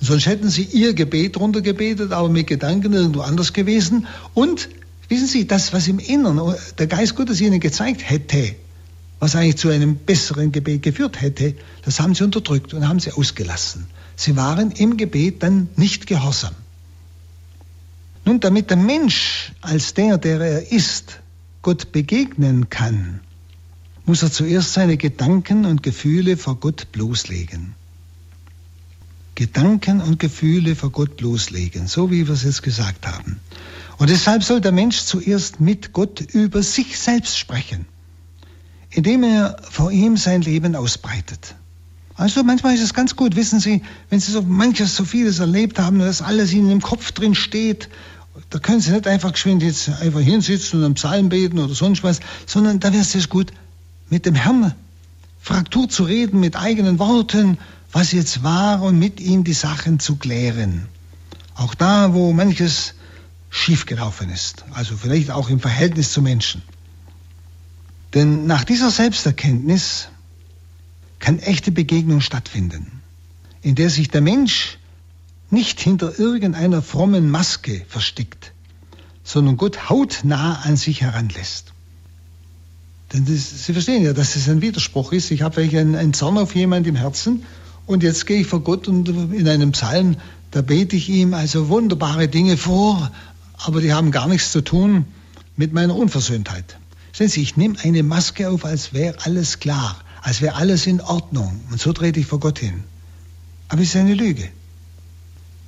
[0.00, 4.06] Sonst hätten sie ihr Gebet runtergebetet, aber mit Gedanken irgendwo anders gewesen.
[4.34, 4.68] Und
[5.08, 8.54] wissen Sie, das, was im Inneren der Geist Gottes ihnen gezeigt hätte,
[9.18, 11.54] was eigentlich zu einem besseren Gebet geführt hätte,
[11.84, 13.86] das haben sie unterdrückt und haben sie ausgelassen.
[14.14, 16.54] Sie waren im Gebet dann nicht gehorsam.
[18.24, 21.20] Nun, damit der Mensch als der, der er ist,
[21.62, 23.20] Gott begegnen kann,
[24.08, 27.74] muss er zuerst seine Gedanken und Gefühle vor Gott bloßlegen.
[29.34, 33.38] Gedanken und Gefühle vor Gott bloßlegen, so wie wir es jetzt gesagt haben.
[33.98, 37.86] Und deshalb soll der Mensch zuerst mit Gott über sich selbst sprechen,
[38.90, 41.54] indem er vor ihm sein Leben ausbreitet.
[42.14, 45.78] Also manchmal ist es ganz gut, wissen Sie, wenn Sie so manches, so vieles erlebt
[45.78, 47.88] haben, dass alles Ihnen im Kopf drin steht,
[48.50, 52.02] da können Sie nicht einfach geschwind jetzt einfach hinsitzen und am Psalm beten oder sonst
[52.02, 53.52] was, sondern da wäre es gut,
[54.10, 54.74] mit dem Herrn
[55.40, 57.58] Fraktur zu reden, mit eigenen Worten,
[57.92, 60.86] was jetzt war und mit ihm die Sachen zu klären.
[61.54, 62.94] Auch da, wo manches
[63.50, 66.62] schiefgelaufen ist, also vielleicht auch im Verhältnis zu Menschen.
[68.14, 70.08] Denn nach dieser Selbsterkenntnis
[71.18, 73.00] kann echte Begegnung stattfinden,
[73.62, 74.78] in der sich der Mensch
[75.50, 78.52] nicht hinter irgendeiner frommen Maske versteckt,
[79.24, 81.72] sondern Gott hautnah an sich heranlässt.
[83.12, 85.30] Denn das, Sie verstehen ja, dass es ein Widerspruch ist.
[85.30, 87.44] Ich habe vielleicht einen, einen Zorn auf jemand im Herzen
[87.86, 90.16] und jetzt gehe ich vor Gott und in einem Psalm,
[90.50, 93.10] da bete ich ihm also wunderbare Dinge vor,
[93.56, 95.06] aber die haben gar nichts zu tun
[95.56, 96.78] mit meiner Unversöhntheit.
[97.12, 101.00] Sehen Sie, ich nehme eine Maske auf, als wäre alles klar als wäre alles in
[101.00, 101.60] Ordnung.
[101.70, 102.84] Und so trete ich vor Gott hin.
[103.68, 104.48] Aber es ist eine Lüge.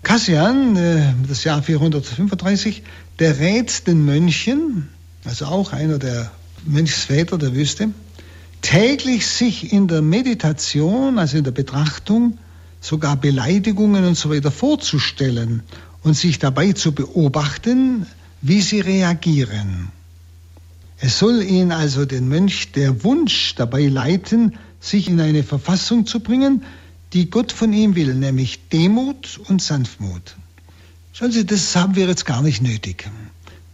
[0.03, 2.83] Cassian, äh, das Jahr 435,
[3.19, 4.89] der rät den Mönchen,
[5.25, 6.31] also auch einer der
[6.65, 7.91] Mönchsväter der Wüste,
[8.63, 12.39] täglich sich in der Meditation, also in der Betrachtung,
[12.81, 15.63] sogar Beleidigungen und so weiter vorzustellen
[16.03, 18.07] und sich dabei zu beobachten,
[18.43, 19.89] wie sie reagieren.
[20.99, 26.21] Es soll ihn also den Mönch der Wunsch dabei leiten, sich in eine Verfassung zu
[26.21, 26.63] bringen,
[27.13, 30.37] die Gott von ihm will, nämlich Demut und Sanftmut.
[31.13, 33.11] Schauen Sie, das haben wir jetzt gar nicht nötig.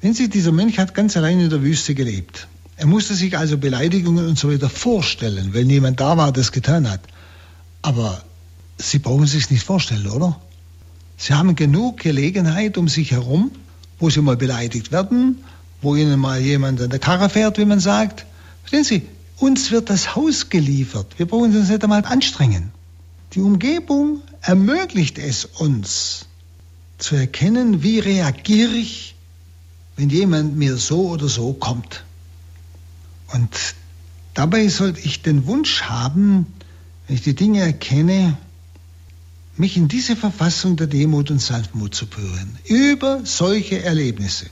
[0.01, 2.49] Wenn Sie, dieser Mönch hat ganz allein in der Wüste gelebt.
[2.77, 6.91] Er musste sich also Beleidigungen und so weiter vorstellen, weil niemand da war, das getan
[6.91, 7.01] hat.
[7.83, 8.23] Aber
[8.79, 10.39] Sie brauchen sich nicht vorstellen, oder?
[11.17, 13.51] Sie haben genug Gelegenheit um sich herum,
[13.99, 15.39] wo Sie mal beleidigt werden
[15.83, 18.27] wo Ihnen mal jemand an der Karre fährt, wie man sagt.
[18.63, 19.03] Verstehen Sie,
[19.39, 21.19] uns wird das Haus geliefert.
[21.19, 22.73] Wir brauchen uns nicht einmal anstrengen.
[23.35, 26.27] Die Umgebung ermöglicht es uns
[26.99, 29.15] zu erkennen, wie reagiere ich,
[29.97, 32.05] wenn jemand mir so oder so kommt.
[33.33, 33.51] Und
[34.35, 36.47] dabei sollte ich den Wunsch haben,
[37.07, 38.37] wenn ich die Dinge erkenne,
[39.57, 42.59] mich in diese Verfassung der Demut und Sanftmut zu berühren.
[42.65, 44.47] Über solche Erlebnisse.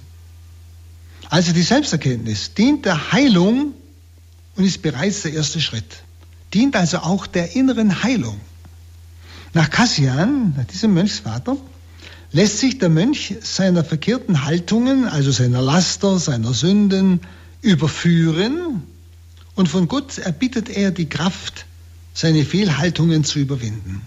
[1.28, 3.72] Also die Selbsterkenntnis dient der Heilung
[4.56, 6.02] und ist bereits der erste Schritt.
[6.52, 8.40] Dient also auch der inneren Heilung.
[9.52, 11.56] Nach Cassian, nach diesem Mönchsvater,
[12.32, 17.20] lässt sich der Mönch seiner verkehrten Haltungen, also seiner Laster, seiner Sünden,
[17.64, 18.82] überführen
[19.54, 21.66] und von Gott erbittet er die Kraft,
[22.12, 24.02] seine Fehlhaltungen zu überwinden.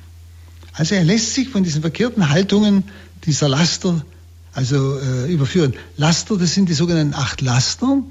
[0.74, 2.84] Also er lässt sich von diesen verkehrten Haltungen
[3.26, 4.06] dieser Laster
[4.54, 5.74] also äh, überführen.
[5.98, 8.02] Laster, das sind die sogenannten acht Laster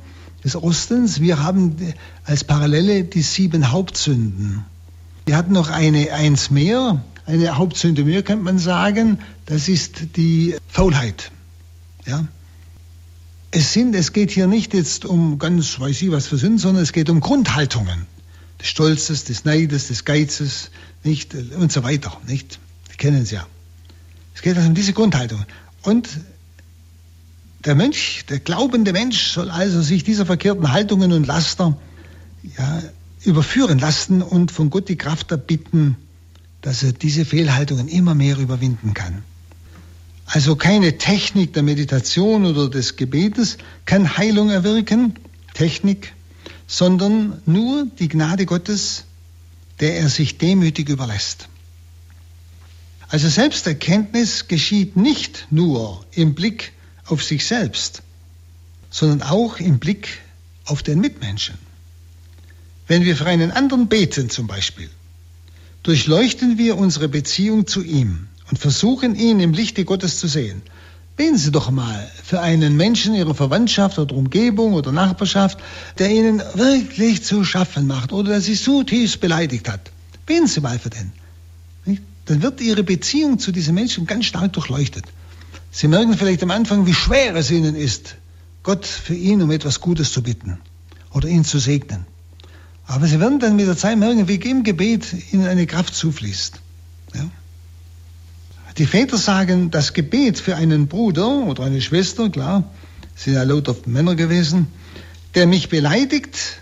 [0.44, 1.20] des Ostens.
[1.20, 1.76] Wir haben
[2.24, 4.64] als Parallele die sieben Hauptsünden.
[5.26, 9.18] Wir hatten noch eine eins mehr, eine Hauptsünde mehr, könnte man sagen.
[9.47, 11.32] Das ist die Faulheit.
[12.07, 12.26] Ja.
[13.59, 16.82] Es sind, es geht hier nicht jetzt um ganz, weiß ich was für Sünden, sondern
[16.82, 18.04] es geht um Grundhaltungen.
[18.61, 20.70] Des Stolzes, des Neides, des Geizes,
[21.04, 22.59] nicht, und so weiter, nicht?
[22.92, 23.46] Die kennen es ja.
[24.34, 25.42] Es geht also um diese Grundhaltung.
[25.80, 26.07] Und
[27.64, 31.78] der Mensch, der glaubende Mensch soll also sich dieser verkehrten Haltungen und Laster
[32.59, 32.82] ja,
[33.24, 35.96] überführen lassen und von Gott die Kraft erbitten,
[36.61, 39.22] dass er diese Fehlhaltungen immer mehr überwinden kann.
[40.27, 45.14] Also keine Technik der Meditation oder des Gebetes kann Heilung erwirken,
[45.55, 46.12] Technik,
[46.66, 49.05] sondern nur die Gnade Gottes,
[49.79, 51.49] der er sich demütig überlässt.
[53.09, 56.72] Also Selbsterkenntnis geschieht nicht nur im Blick
[57.05, 58.03] auf sich selbst,
[58.91, 60.20] sondern auch im Blick
[60.64, 61.57] auf den Mitmenschen.
[62.89, 64.91] Wenn wir für einen anderen beten zum Beispiel,
[65.85, 70.62] durchleuchten wir unsere Beziehung zu ihm und versuchen ihn im Lichte Gottes zu sehen.
[71.16, 75.59] Beten Sie doch mal für einen Menschen Ihrer Verwandtschaft oder Umgebung oder Nachbarschaft,
[75.99, 79.90] der Ihnen wirklich zu schaffen macht oder der Sie so tief beleidigt hat.
[80.26, 81.12] Beten Sie mal für den.
[82.26, 85.05] Dann wird Ihre Beziehung zu diesem Menschen ganz stark durchleuchtet.
[85.70, 88.16] Sie merken vielleicht am Anfang, wie schwer es Ihnen ist,
[88.62, 90.59] Gott für ihn um etwas Gutes zu bitten
[91.12, 92.05] oder ihn zu segnen.
[92.86, 96.61] Aber Sie werden dann mit der Zeit merken, wie im Gebet Ihnen eine Kraft zufließt.
[98.79, 102.64] Die Väter sagen, das Gebet für einen Bruder oder eine Schwester, klar,
[103.14, 104.66] sind ja lauter Männer gewesen,
[105.35, 106.61] der mich beleidigt,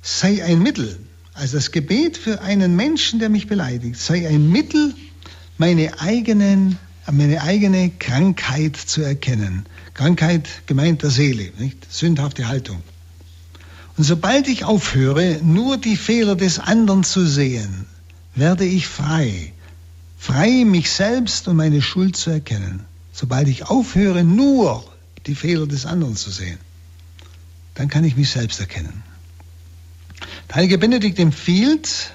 [0.00, 0.98] sei ein Mittel,
[1.34, 4.94] also das Gebet für einen Menschen, der mich beleidigt, sei ein Mittel,
[5.58, 6.78] meine, eigenen,
[7.10, 9.66] meine eigene Krankheit zu erkennen.
[9.92, 11.92] Krankheit gemeint der Seele, nicht?
[11.92, 12.82] Sündhafte Haltung.
[13.98, 17.84] Und sobald ich aufhöre, nur die Fehler des anderen zu sehen,
[18.34, 19.52] werde ich frei.
[20.18, 22.84] Frei, mich selbst und meine Schuld zu erkennen.
[23.12, 24.84] Sobald ich aufhöre, nur
[25.26, 26.58] die Fehler des anderen zu sehen,
[27.74, 29.04] dann kann ich mich selbst erkennen.
[30.48, 32.14] Der heilige Benedikt empfiehlt,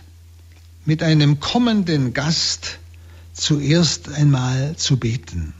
[0.86, 2.80] mit einem kommenden Gast
[3.34, 5.54] zuerst einmal zu beten.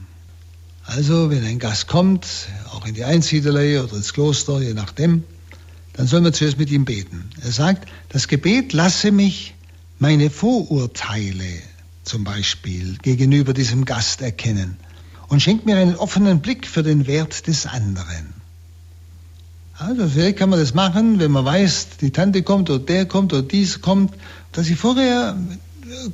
[0.84, 2.26] Also, wenn ein Gast kommt,
[2.72, 5.24] auch in die Einsiedlerei oder ins Kloster, je nachdem,
[5.94, 7.30] dann soll man zuerst mit ihm beten.
[7.42, 9.54] Er sagt, das Gebet lasse mich
[9.98, 11.62] meine Vorurteile
[12.04, 14.76] zum Beispiel gegenüber diesem Gast erkennen
[15.28, 18.34] und schenkt mir einen offenen Blick für den Wert des anderen.
[19.76, 23.32] Also vielleicht kann man das machen, wenn man weiß, die Tante kommt oder der kommt
[23.32, 24.14] oder dies kommt,
[24.52, 25.36] dass ich vorher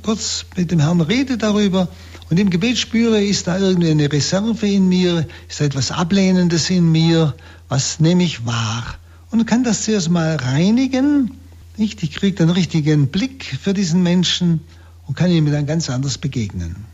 [0.01, 1.87] kurz mit dem Herrn rede darüber
[2.29, 6.69] und im Gebet spüre, ist da irgendwie eine Reserve in mir, ist da etwas Ablehnendes
[6.69, 7.35] in mir,
[7.69, 8.95] was nehme ich wahr
[9.29, 11.31] und kann das zuerst mal reinigen.
[11.77, 14.61] Ich kriege einen richtigen Blick für diesen Menschen
[15.11, 16.85] und kann ihm dann ganz anders begegnen.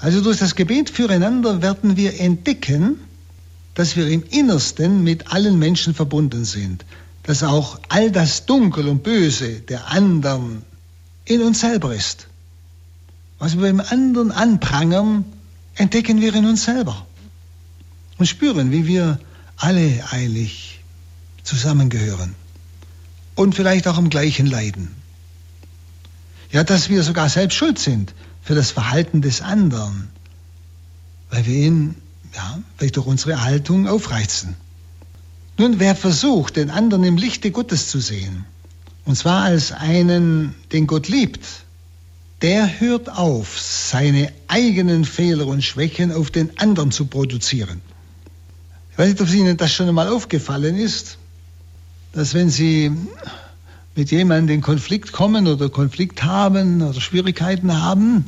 [0.00, 2.98] Also durch das Gebet füreinander werden wir entdecken,
[3.74, 6.86] dass wir im Innersten mit allen Menschen verbunden sind,
[7.24, 10.62] dass auch all das Dunkel und Böse der anderen
[11.26, 12.28] in uns selber ist.
[13.38, 15.26] Was wir beim anderen anprangern,
[15.74, 17.06] entdecken wir in uns selber
[18.16, 19.20] und spüren, wie wir
[19.58, 20.80] alle eilig
[21.42, 22.34] zusammengehören
[23.34, 24.97] und vielleicht auch am gleichen leiden.
[26.50, 30.08] Ja, dass wir sogar selbst schuld sind für das Verhalten des anderen,
[31.30, 31.94] weil wir ihn,
[32.34, 34.56] ja, vielleicht durch unsere Haltung aufreizen.
[35.58, 38.44] Nun, wer versucht, den anderen im Lichte Gottes zu sehen,
[39.04, 41.40] und zwar als einen, den Gott liebt,
[42.42, 47.80] der hört auf, seine eigenen Fehler und Schwächen auf den anderen zu produzieren.
[48.92, 51.18] Ich weiß nicht, ob Ihnen das schon einmal aufgefallen ist,
[52.12, 52.92] dass wenn Sie
[53.98, 58.24] mit jemandem in Konflikt kommen oder Konflikt haben oder Schwierigkeiten haben,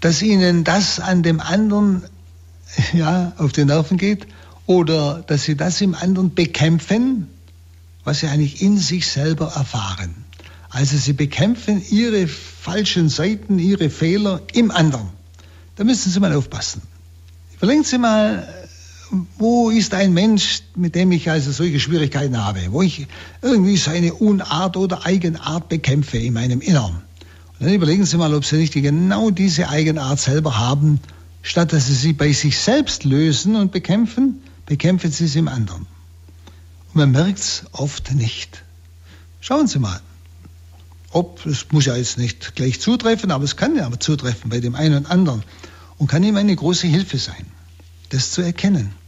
[0.00, 2.02] dass Ihnen das an dem anderen
[2.92, 4.26] ja, auf die Nerven geht
[4.66, 7.28] oder dass Sie das im anderen bekämpfen
[8.04, 10.14] was sie eigentlich in sich selber erfahren.
[10.70, 15.08] Also sie bekämpfen ihre falschen Seiten, ihre Fehler im anderen.
[15.76, 16.82] Da müssen Sie mal aufpassen.
[17.56, 18.51] Überlegen Sie mal,
[19.36, 23.06] wo ist ein Mensch, mit dem ich also solche Schwierigkeiten habe, wo ich
[23.42, 27.02] irgendwie seine Unart oder Eigenart bekämpfe in meinem Innern.
[27.58, 30.98] Und dann überlegen Sie mal, ob Sie nicht genau diese Eigenart selber haben,
[31.42, 35.82] statt dass Sie sie bei sich selbst lösen und bekämpfen, bekämpfen Sie sie im anderen.
[36.88, 38.64] Und man merkt es oft nicht.
[39.42, 40.00] Schauen Sie mal.
[41.10, 44.74] Ob, es muss ja jetzt nicht gleich zutreffen, aber es kann ja zutreffen bei dem
[44.74, 45.42] einen und anderen
[45.98, 47.44] und kann ihm eine große Hilfe sein,
[48.08, 49.01] das zu erkennen.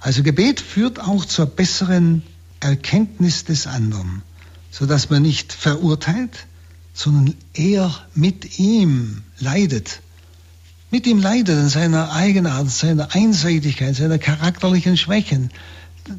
[0.00, 2.22] Also Gebet führt auch zur besseren
[2.60, 4.22] Erkenntnis des anderen,
[4.70, 6.46] sodass man nicht verurteilt,
[6.94, 10.00] sondern eher mit ihm leidet.
[10.90, 15.50] Mit ihm leidet an seiner Eigenart, seiner Einseitigkeit, seiner charakterlichen Schwächen,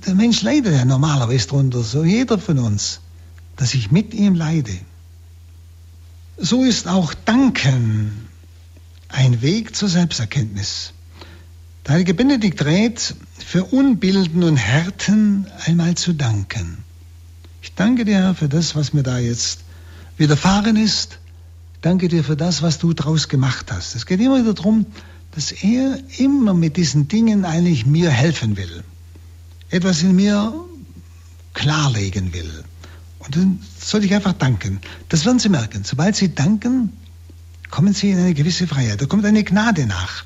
[0.05, 2.99] der Mensch leidet ja normalerweise drunter, so jeder von uns,
[3.55, 4.78] dass ich mit ihm leide.
[6.38, 8.28] So ist auch Danken
[9.07, 10.93] ein Weg zur Selbsterkenntnis.
[11.86, 13.15] Der heilige Benedikt rät,
[13.48, 16.80] für Unbilden und Härten einmal zu danken.
[17.62, 19.62] Ich danke dir, Herr, für das, was mir da jetzt
[20.18, 21.20] widerfahren ist.
[21.82, 23.95] Danke dir für das, was du daraus gemacht hast.
[23.95, 24.86] Es geht immer wieder darum,
[25.32, 28.84] dass er immer mit diesen Dingen eigentlich mir helfen will
[29.70, 30.54] etwas in mir
[31.54, 32.64] klarlegen will.
[33.20, 34.80] Und dann soll ich einfach danken.
[35.08, 35.84] Das werden Sie merken.
[35.86, 36.91] Sobald Sie danken,
[37.70, 39.02] kommen Sie in eine gewisse Freiheit.
[39.02, 40.26] Da kommt eine Gnade nach.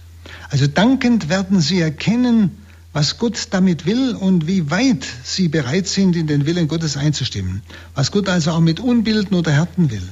[0.50, 2.58] Also dankend werden Sie erkennen,
[2.94, 7.62] was Gott damit will und wie weit Sie bereit sind, in den Willen Gottes einzustimmen.
[7.96, 10.08] Was Gott also auch mit Unbilden oder Härten will.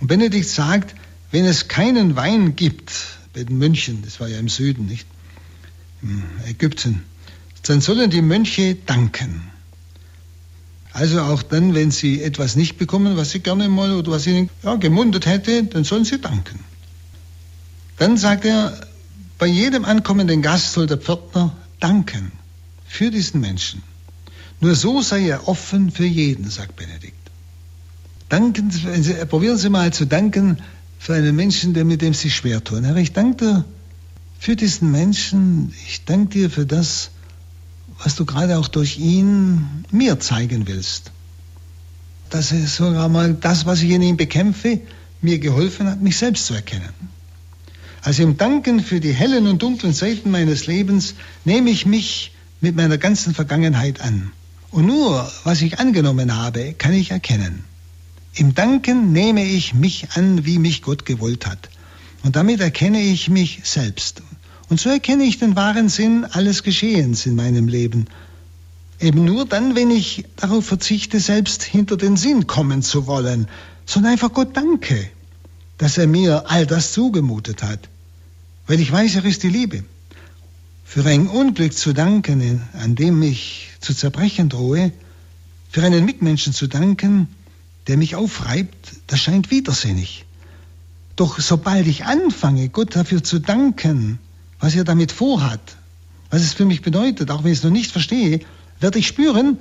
[0.00, 0.94] Und Benedikt sagt,
[1.30, 2.92] wenn es keinen Wein gibt,
[3.34, 5.06] bei den Mönchen, das war ja im Süden, nicht?
[6.02, 7.02] In Ägypten,
[7.62, 9.42] dann sollen die Mönche danken.
[10.92, 14.48] Also auch dann, wenn sie etwas nicht bekommen, was sie gerne mal oder was ihnen
[14.62, 16.60] ja, gemundet hätte, dann sollen sie danken.
[17.98, 18.88] Dann sagt er,
[19.38, 22.32] bei jedem ankommenden Gast soll der Pförtner danken
[22.86, 23.82] für diesen Menschen.
[24.60, 27.16] Nur so sei er offen für jeden, sagt Benedikt.
[28.28, 28.70] Danken,
[29.28, 30.58] probieren Sie mal zu danken
[30.98, 32.84] für einen Menschen, der mit dem Sie schwer tun.
[32.84, 33.64] Herr, ich danke dir
[34.38, 35.72] für diesen Menschen.
[35.86, 37.10] Ich danke dir für das,
[38.02, 41.12] was du gerade auch durch ihn mir zeigen willst.
[42.30, 44.80] dass er sogar mal das, was ich in ihm bekämpfe,
[45.20, 46.94] mir geholfen hat, mich selbst zu erkennen.
[48.02, 52.76] Also im Danken für die hellen und dunklen Seiten meines Lebens nehme ich mich mit
[52.76, 54.32] meiner ganzen Vergangenheit an.
[54.70, 57.64] Und nur, was ich angenommen habe, kann ich erkennen.
[58.34, 61.68] Im Danken nehme ich mich an, wie mich Gott gewollt hat.
[62.22, 64.22] Und damit erkenne ich mich selbst.
[64.68, 68.06] Und so erkenne ich den wahren Sinn alles Geschehens in meinem Leben.
[69.00, 73.48] Eben nur dann, wenn ich darauf verzichte, selbst hinter den Sinn kommen zu wollen,
[73.84, 75.10] sondern einfach Gott danke,
[75.80, 77.88] dass er mir all das zugemutet hat.
[78.66, 79.82] Weil ich weiß, er ist die Liebe.
[80.84, 84.92] Für ein Unglück zu danken, an dem ich zu zerbrechen drohe,
[85.70, 87.28] für einen Mitmenschen zu danken,
[87.86, 90.26] der mich aufreibt, das scheint widersinnig.
[91.16, 94.18] Doch sobald ich anfange, Gott dafür zu danken,
[94.58, 95.76] was er damit vorhat,
[96.28, 98.40] was es für mich bedeutet, auch wenn ich es noch nicht verstehe,
[98.80, 99.56] werde ich spüren,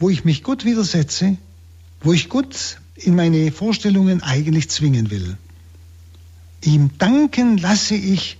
[0.00, 1.36] wo ich mich Gott widersetze,
[2.00, 5.36] wo ich Gott in meine Vorstellungen eigentlich zwingen will.
[6.64, 8.38] Ihm danken lasse ich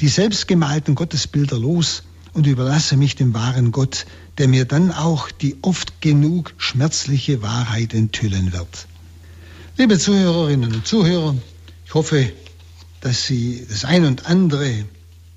[0.00, 2.02] die selbstgemalten Gottesbilder los
[2.34, 4.04] und überlasse mich dem wahren Gott,
[4.36, 8.86] der mir dann auch die oft genug schmerzliche Wahrheit enthüllen wird.
[9.78, 11.34] Liebe Zuhörerinnen und Zuhörer,
[11.86, 12.30] ich hoffe,
[13.00, 14.84] dass Sie das ein und andere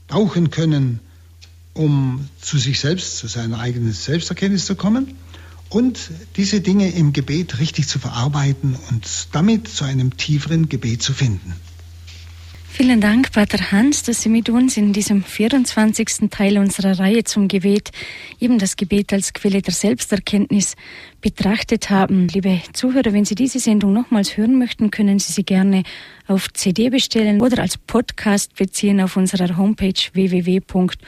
[0.10, 1.00] brauchen können,
[1.74, 5.16] um zu sich selbst, zu seiner eigenen Selbsterkenntnis zu kommen
[5.70, 11.14] und diese Dinge im Gebet richtig zu verarbeiten und damit zu einem tieferen Gebet zu
[11.14, 11.54] finden.
[12.72, 16.30] Vielen Dank, Pater Hans, dass Sie mit uns in diesem 24.
[16.30, 17.92] Teil unserer Reihe zum Gebet
[18.40, 20.76] eben das Gebet als Quelle der Selbsterkenntnis
[21.20, 22.30] betrachtet haben.
[22.30, 25.84] Liebe Zuhörer, wenn Sie diese Sendung nochmals hören möchten, können Sie sie gerne
[26.28, 31.00] auf CD bestellen oder als Podcast beziehen auf unserer Homepage www.horeb.org.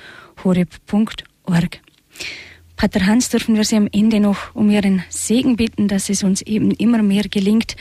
[2.81, 6.41] Pater Hans, dürfen wir Sie am Ende noch um Ihren Segen bitten, dass es uns
[6.41, 7.75] eben immer mehr gelingt,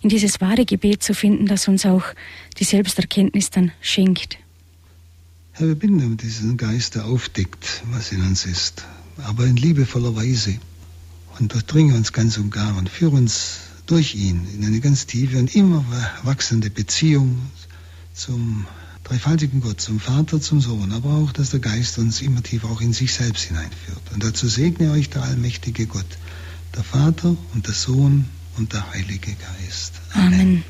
[0.00, 2.04] in dieses wahre Gebet zu finden, das uns auch
[2.56, 4.38] die Selbsterkenntnis dann schenkt.
[5.52, 8.86] Herr, wir bitten um diesen Geist, der aufdeckt, was in uns ist,
[9.18, 10.58] aber in liebevoller Weise
[11.38, 15.36] und durchdringe uns ganz und gar und führe uns durch ihn in eine ganz tiefe
[15.36, 15.84] und immer
[16.22, 17.36] wachsende Beziehung
[18.14, 18.66] zum
[19.06, 22.80] dreifaltigen Gott, zum Vater, zum Sohn, aber auch, dass der Geist uns immer tiefer auch
[22.80, 24.02] in sich selbst hineinführt.
[24.12, 26.18] Und dazu segne euch der allmächtige Gott,
[26.74, 28.24] der Vater und der Sohn
[28.56, 29.92] und der Heilige Geist.
[30.12, 30.32] Amen.
[30.32, 30.64] Amen.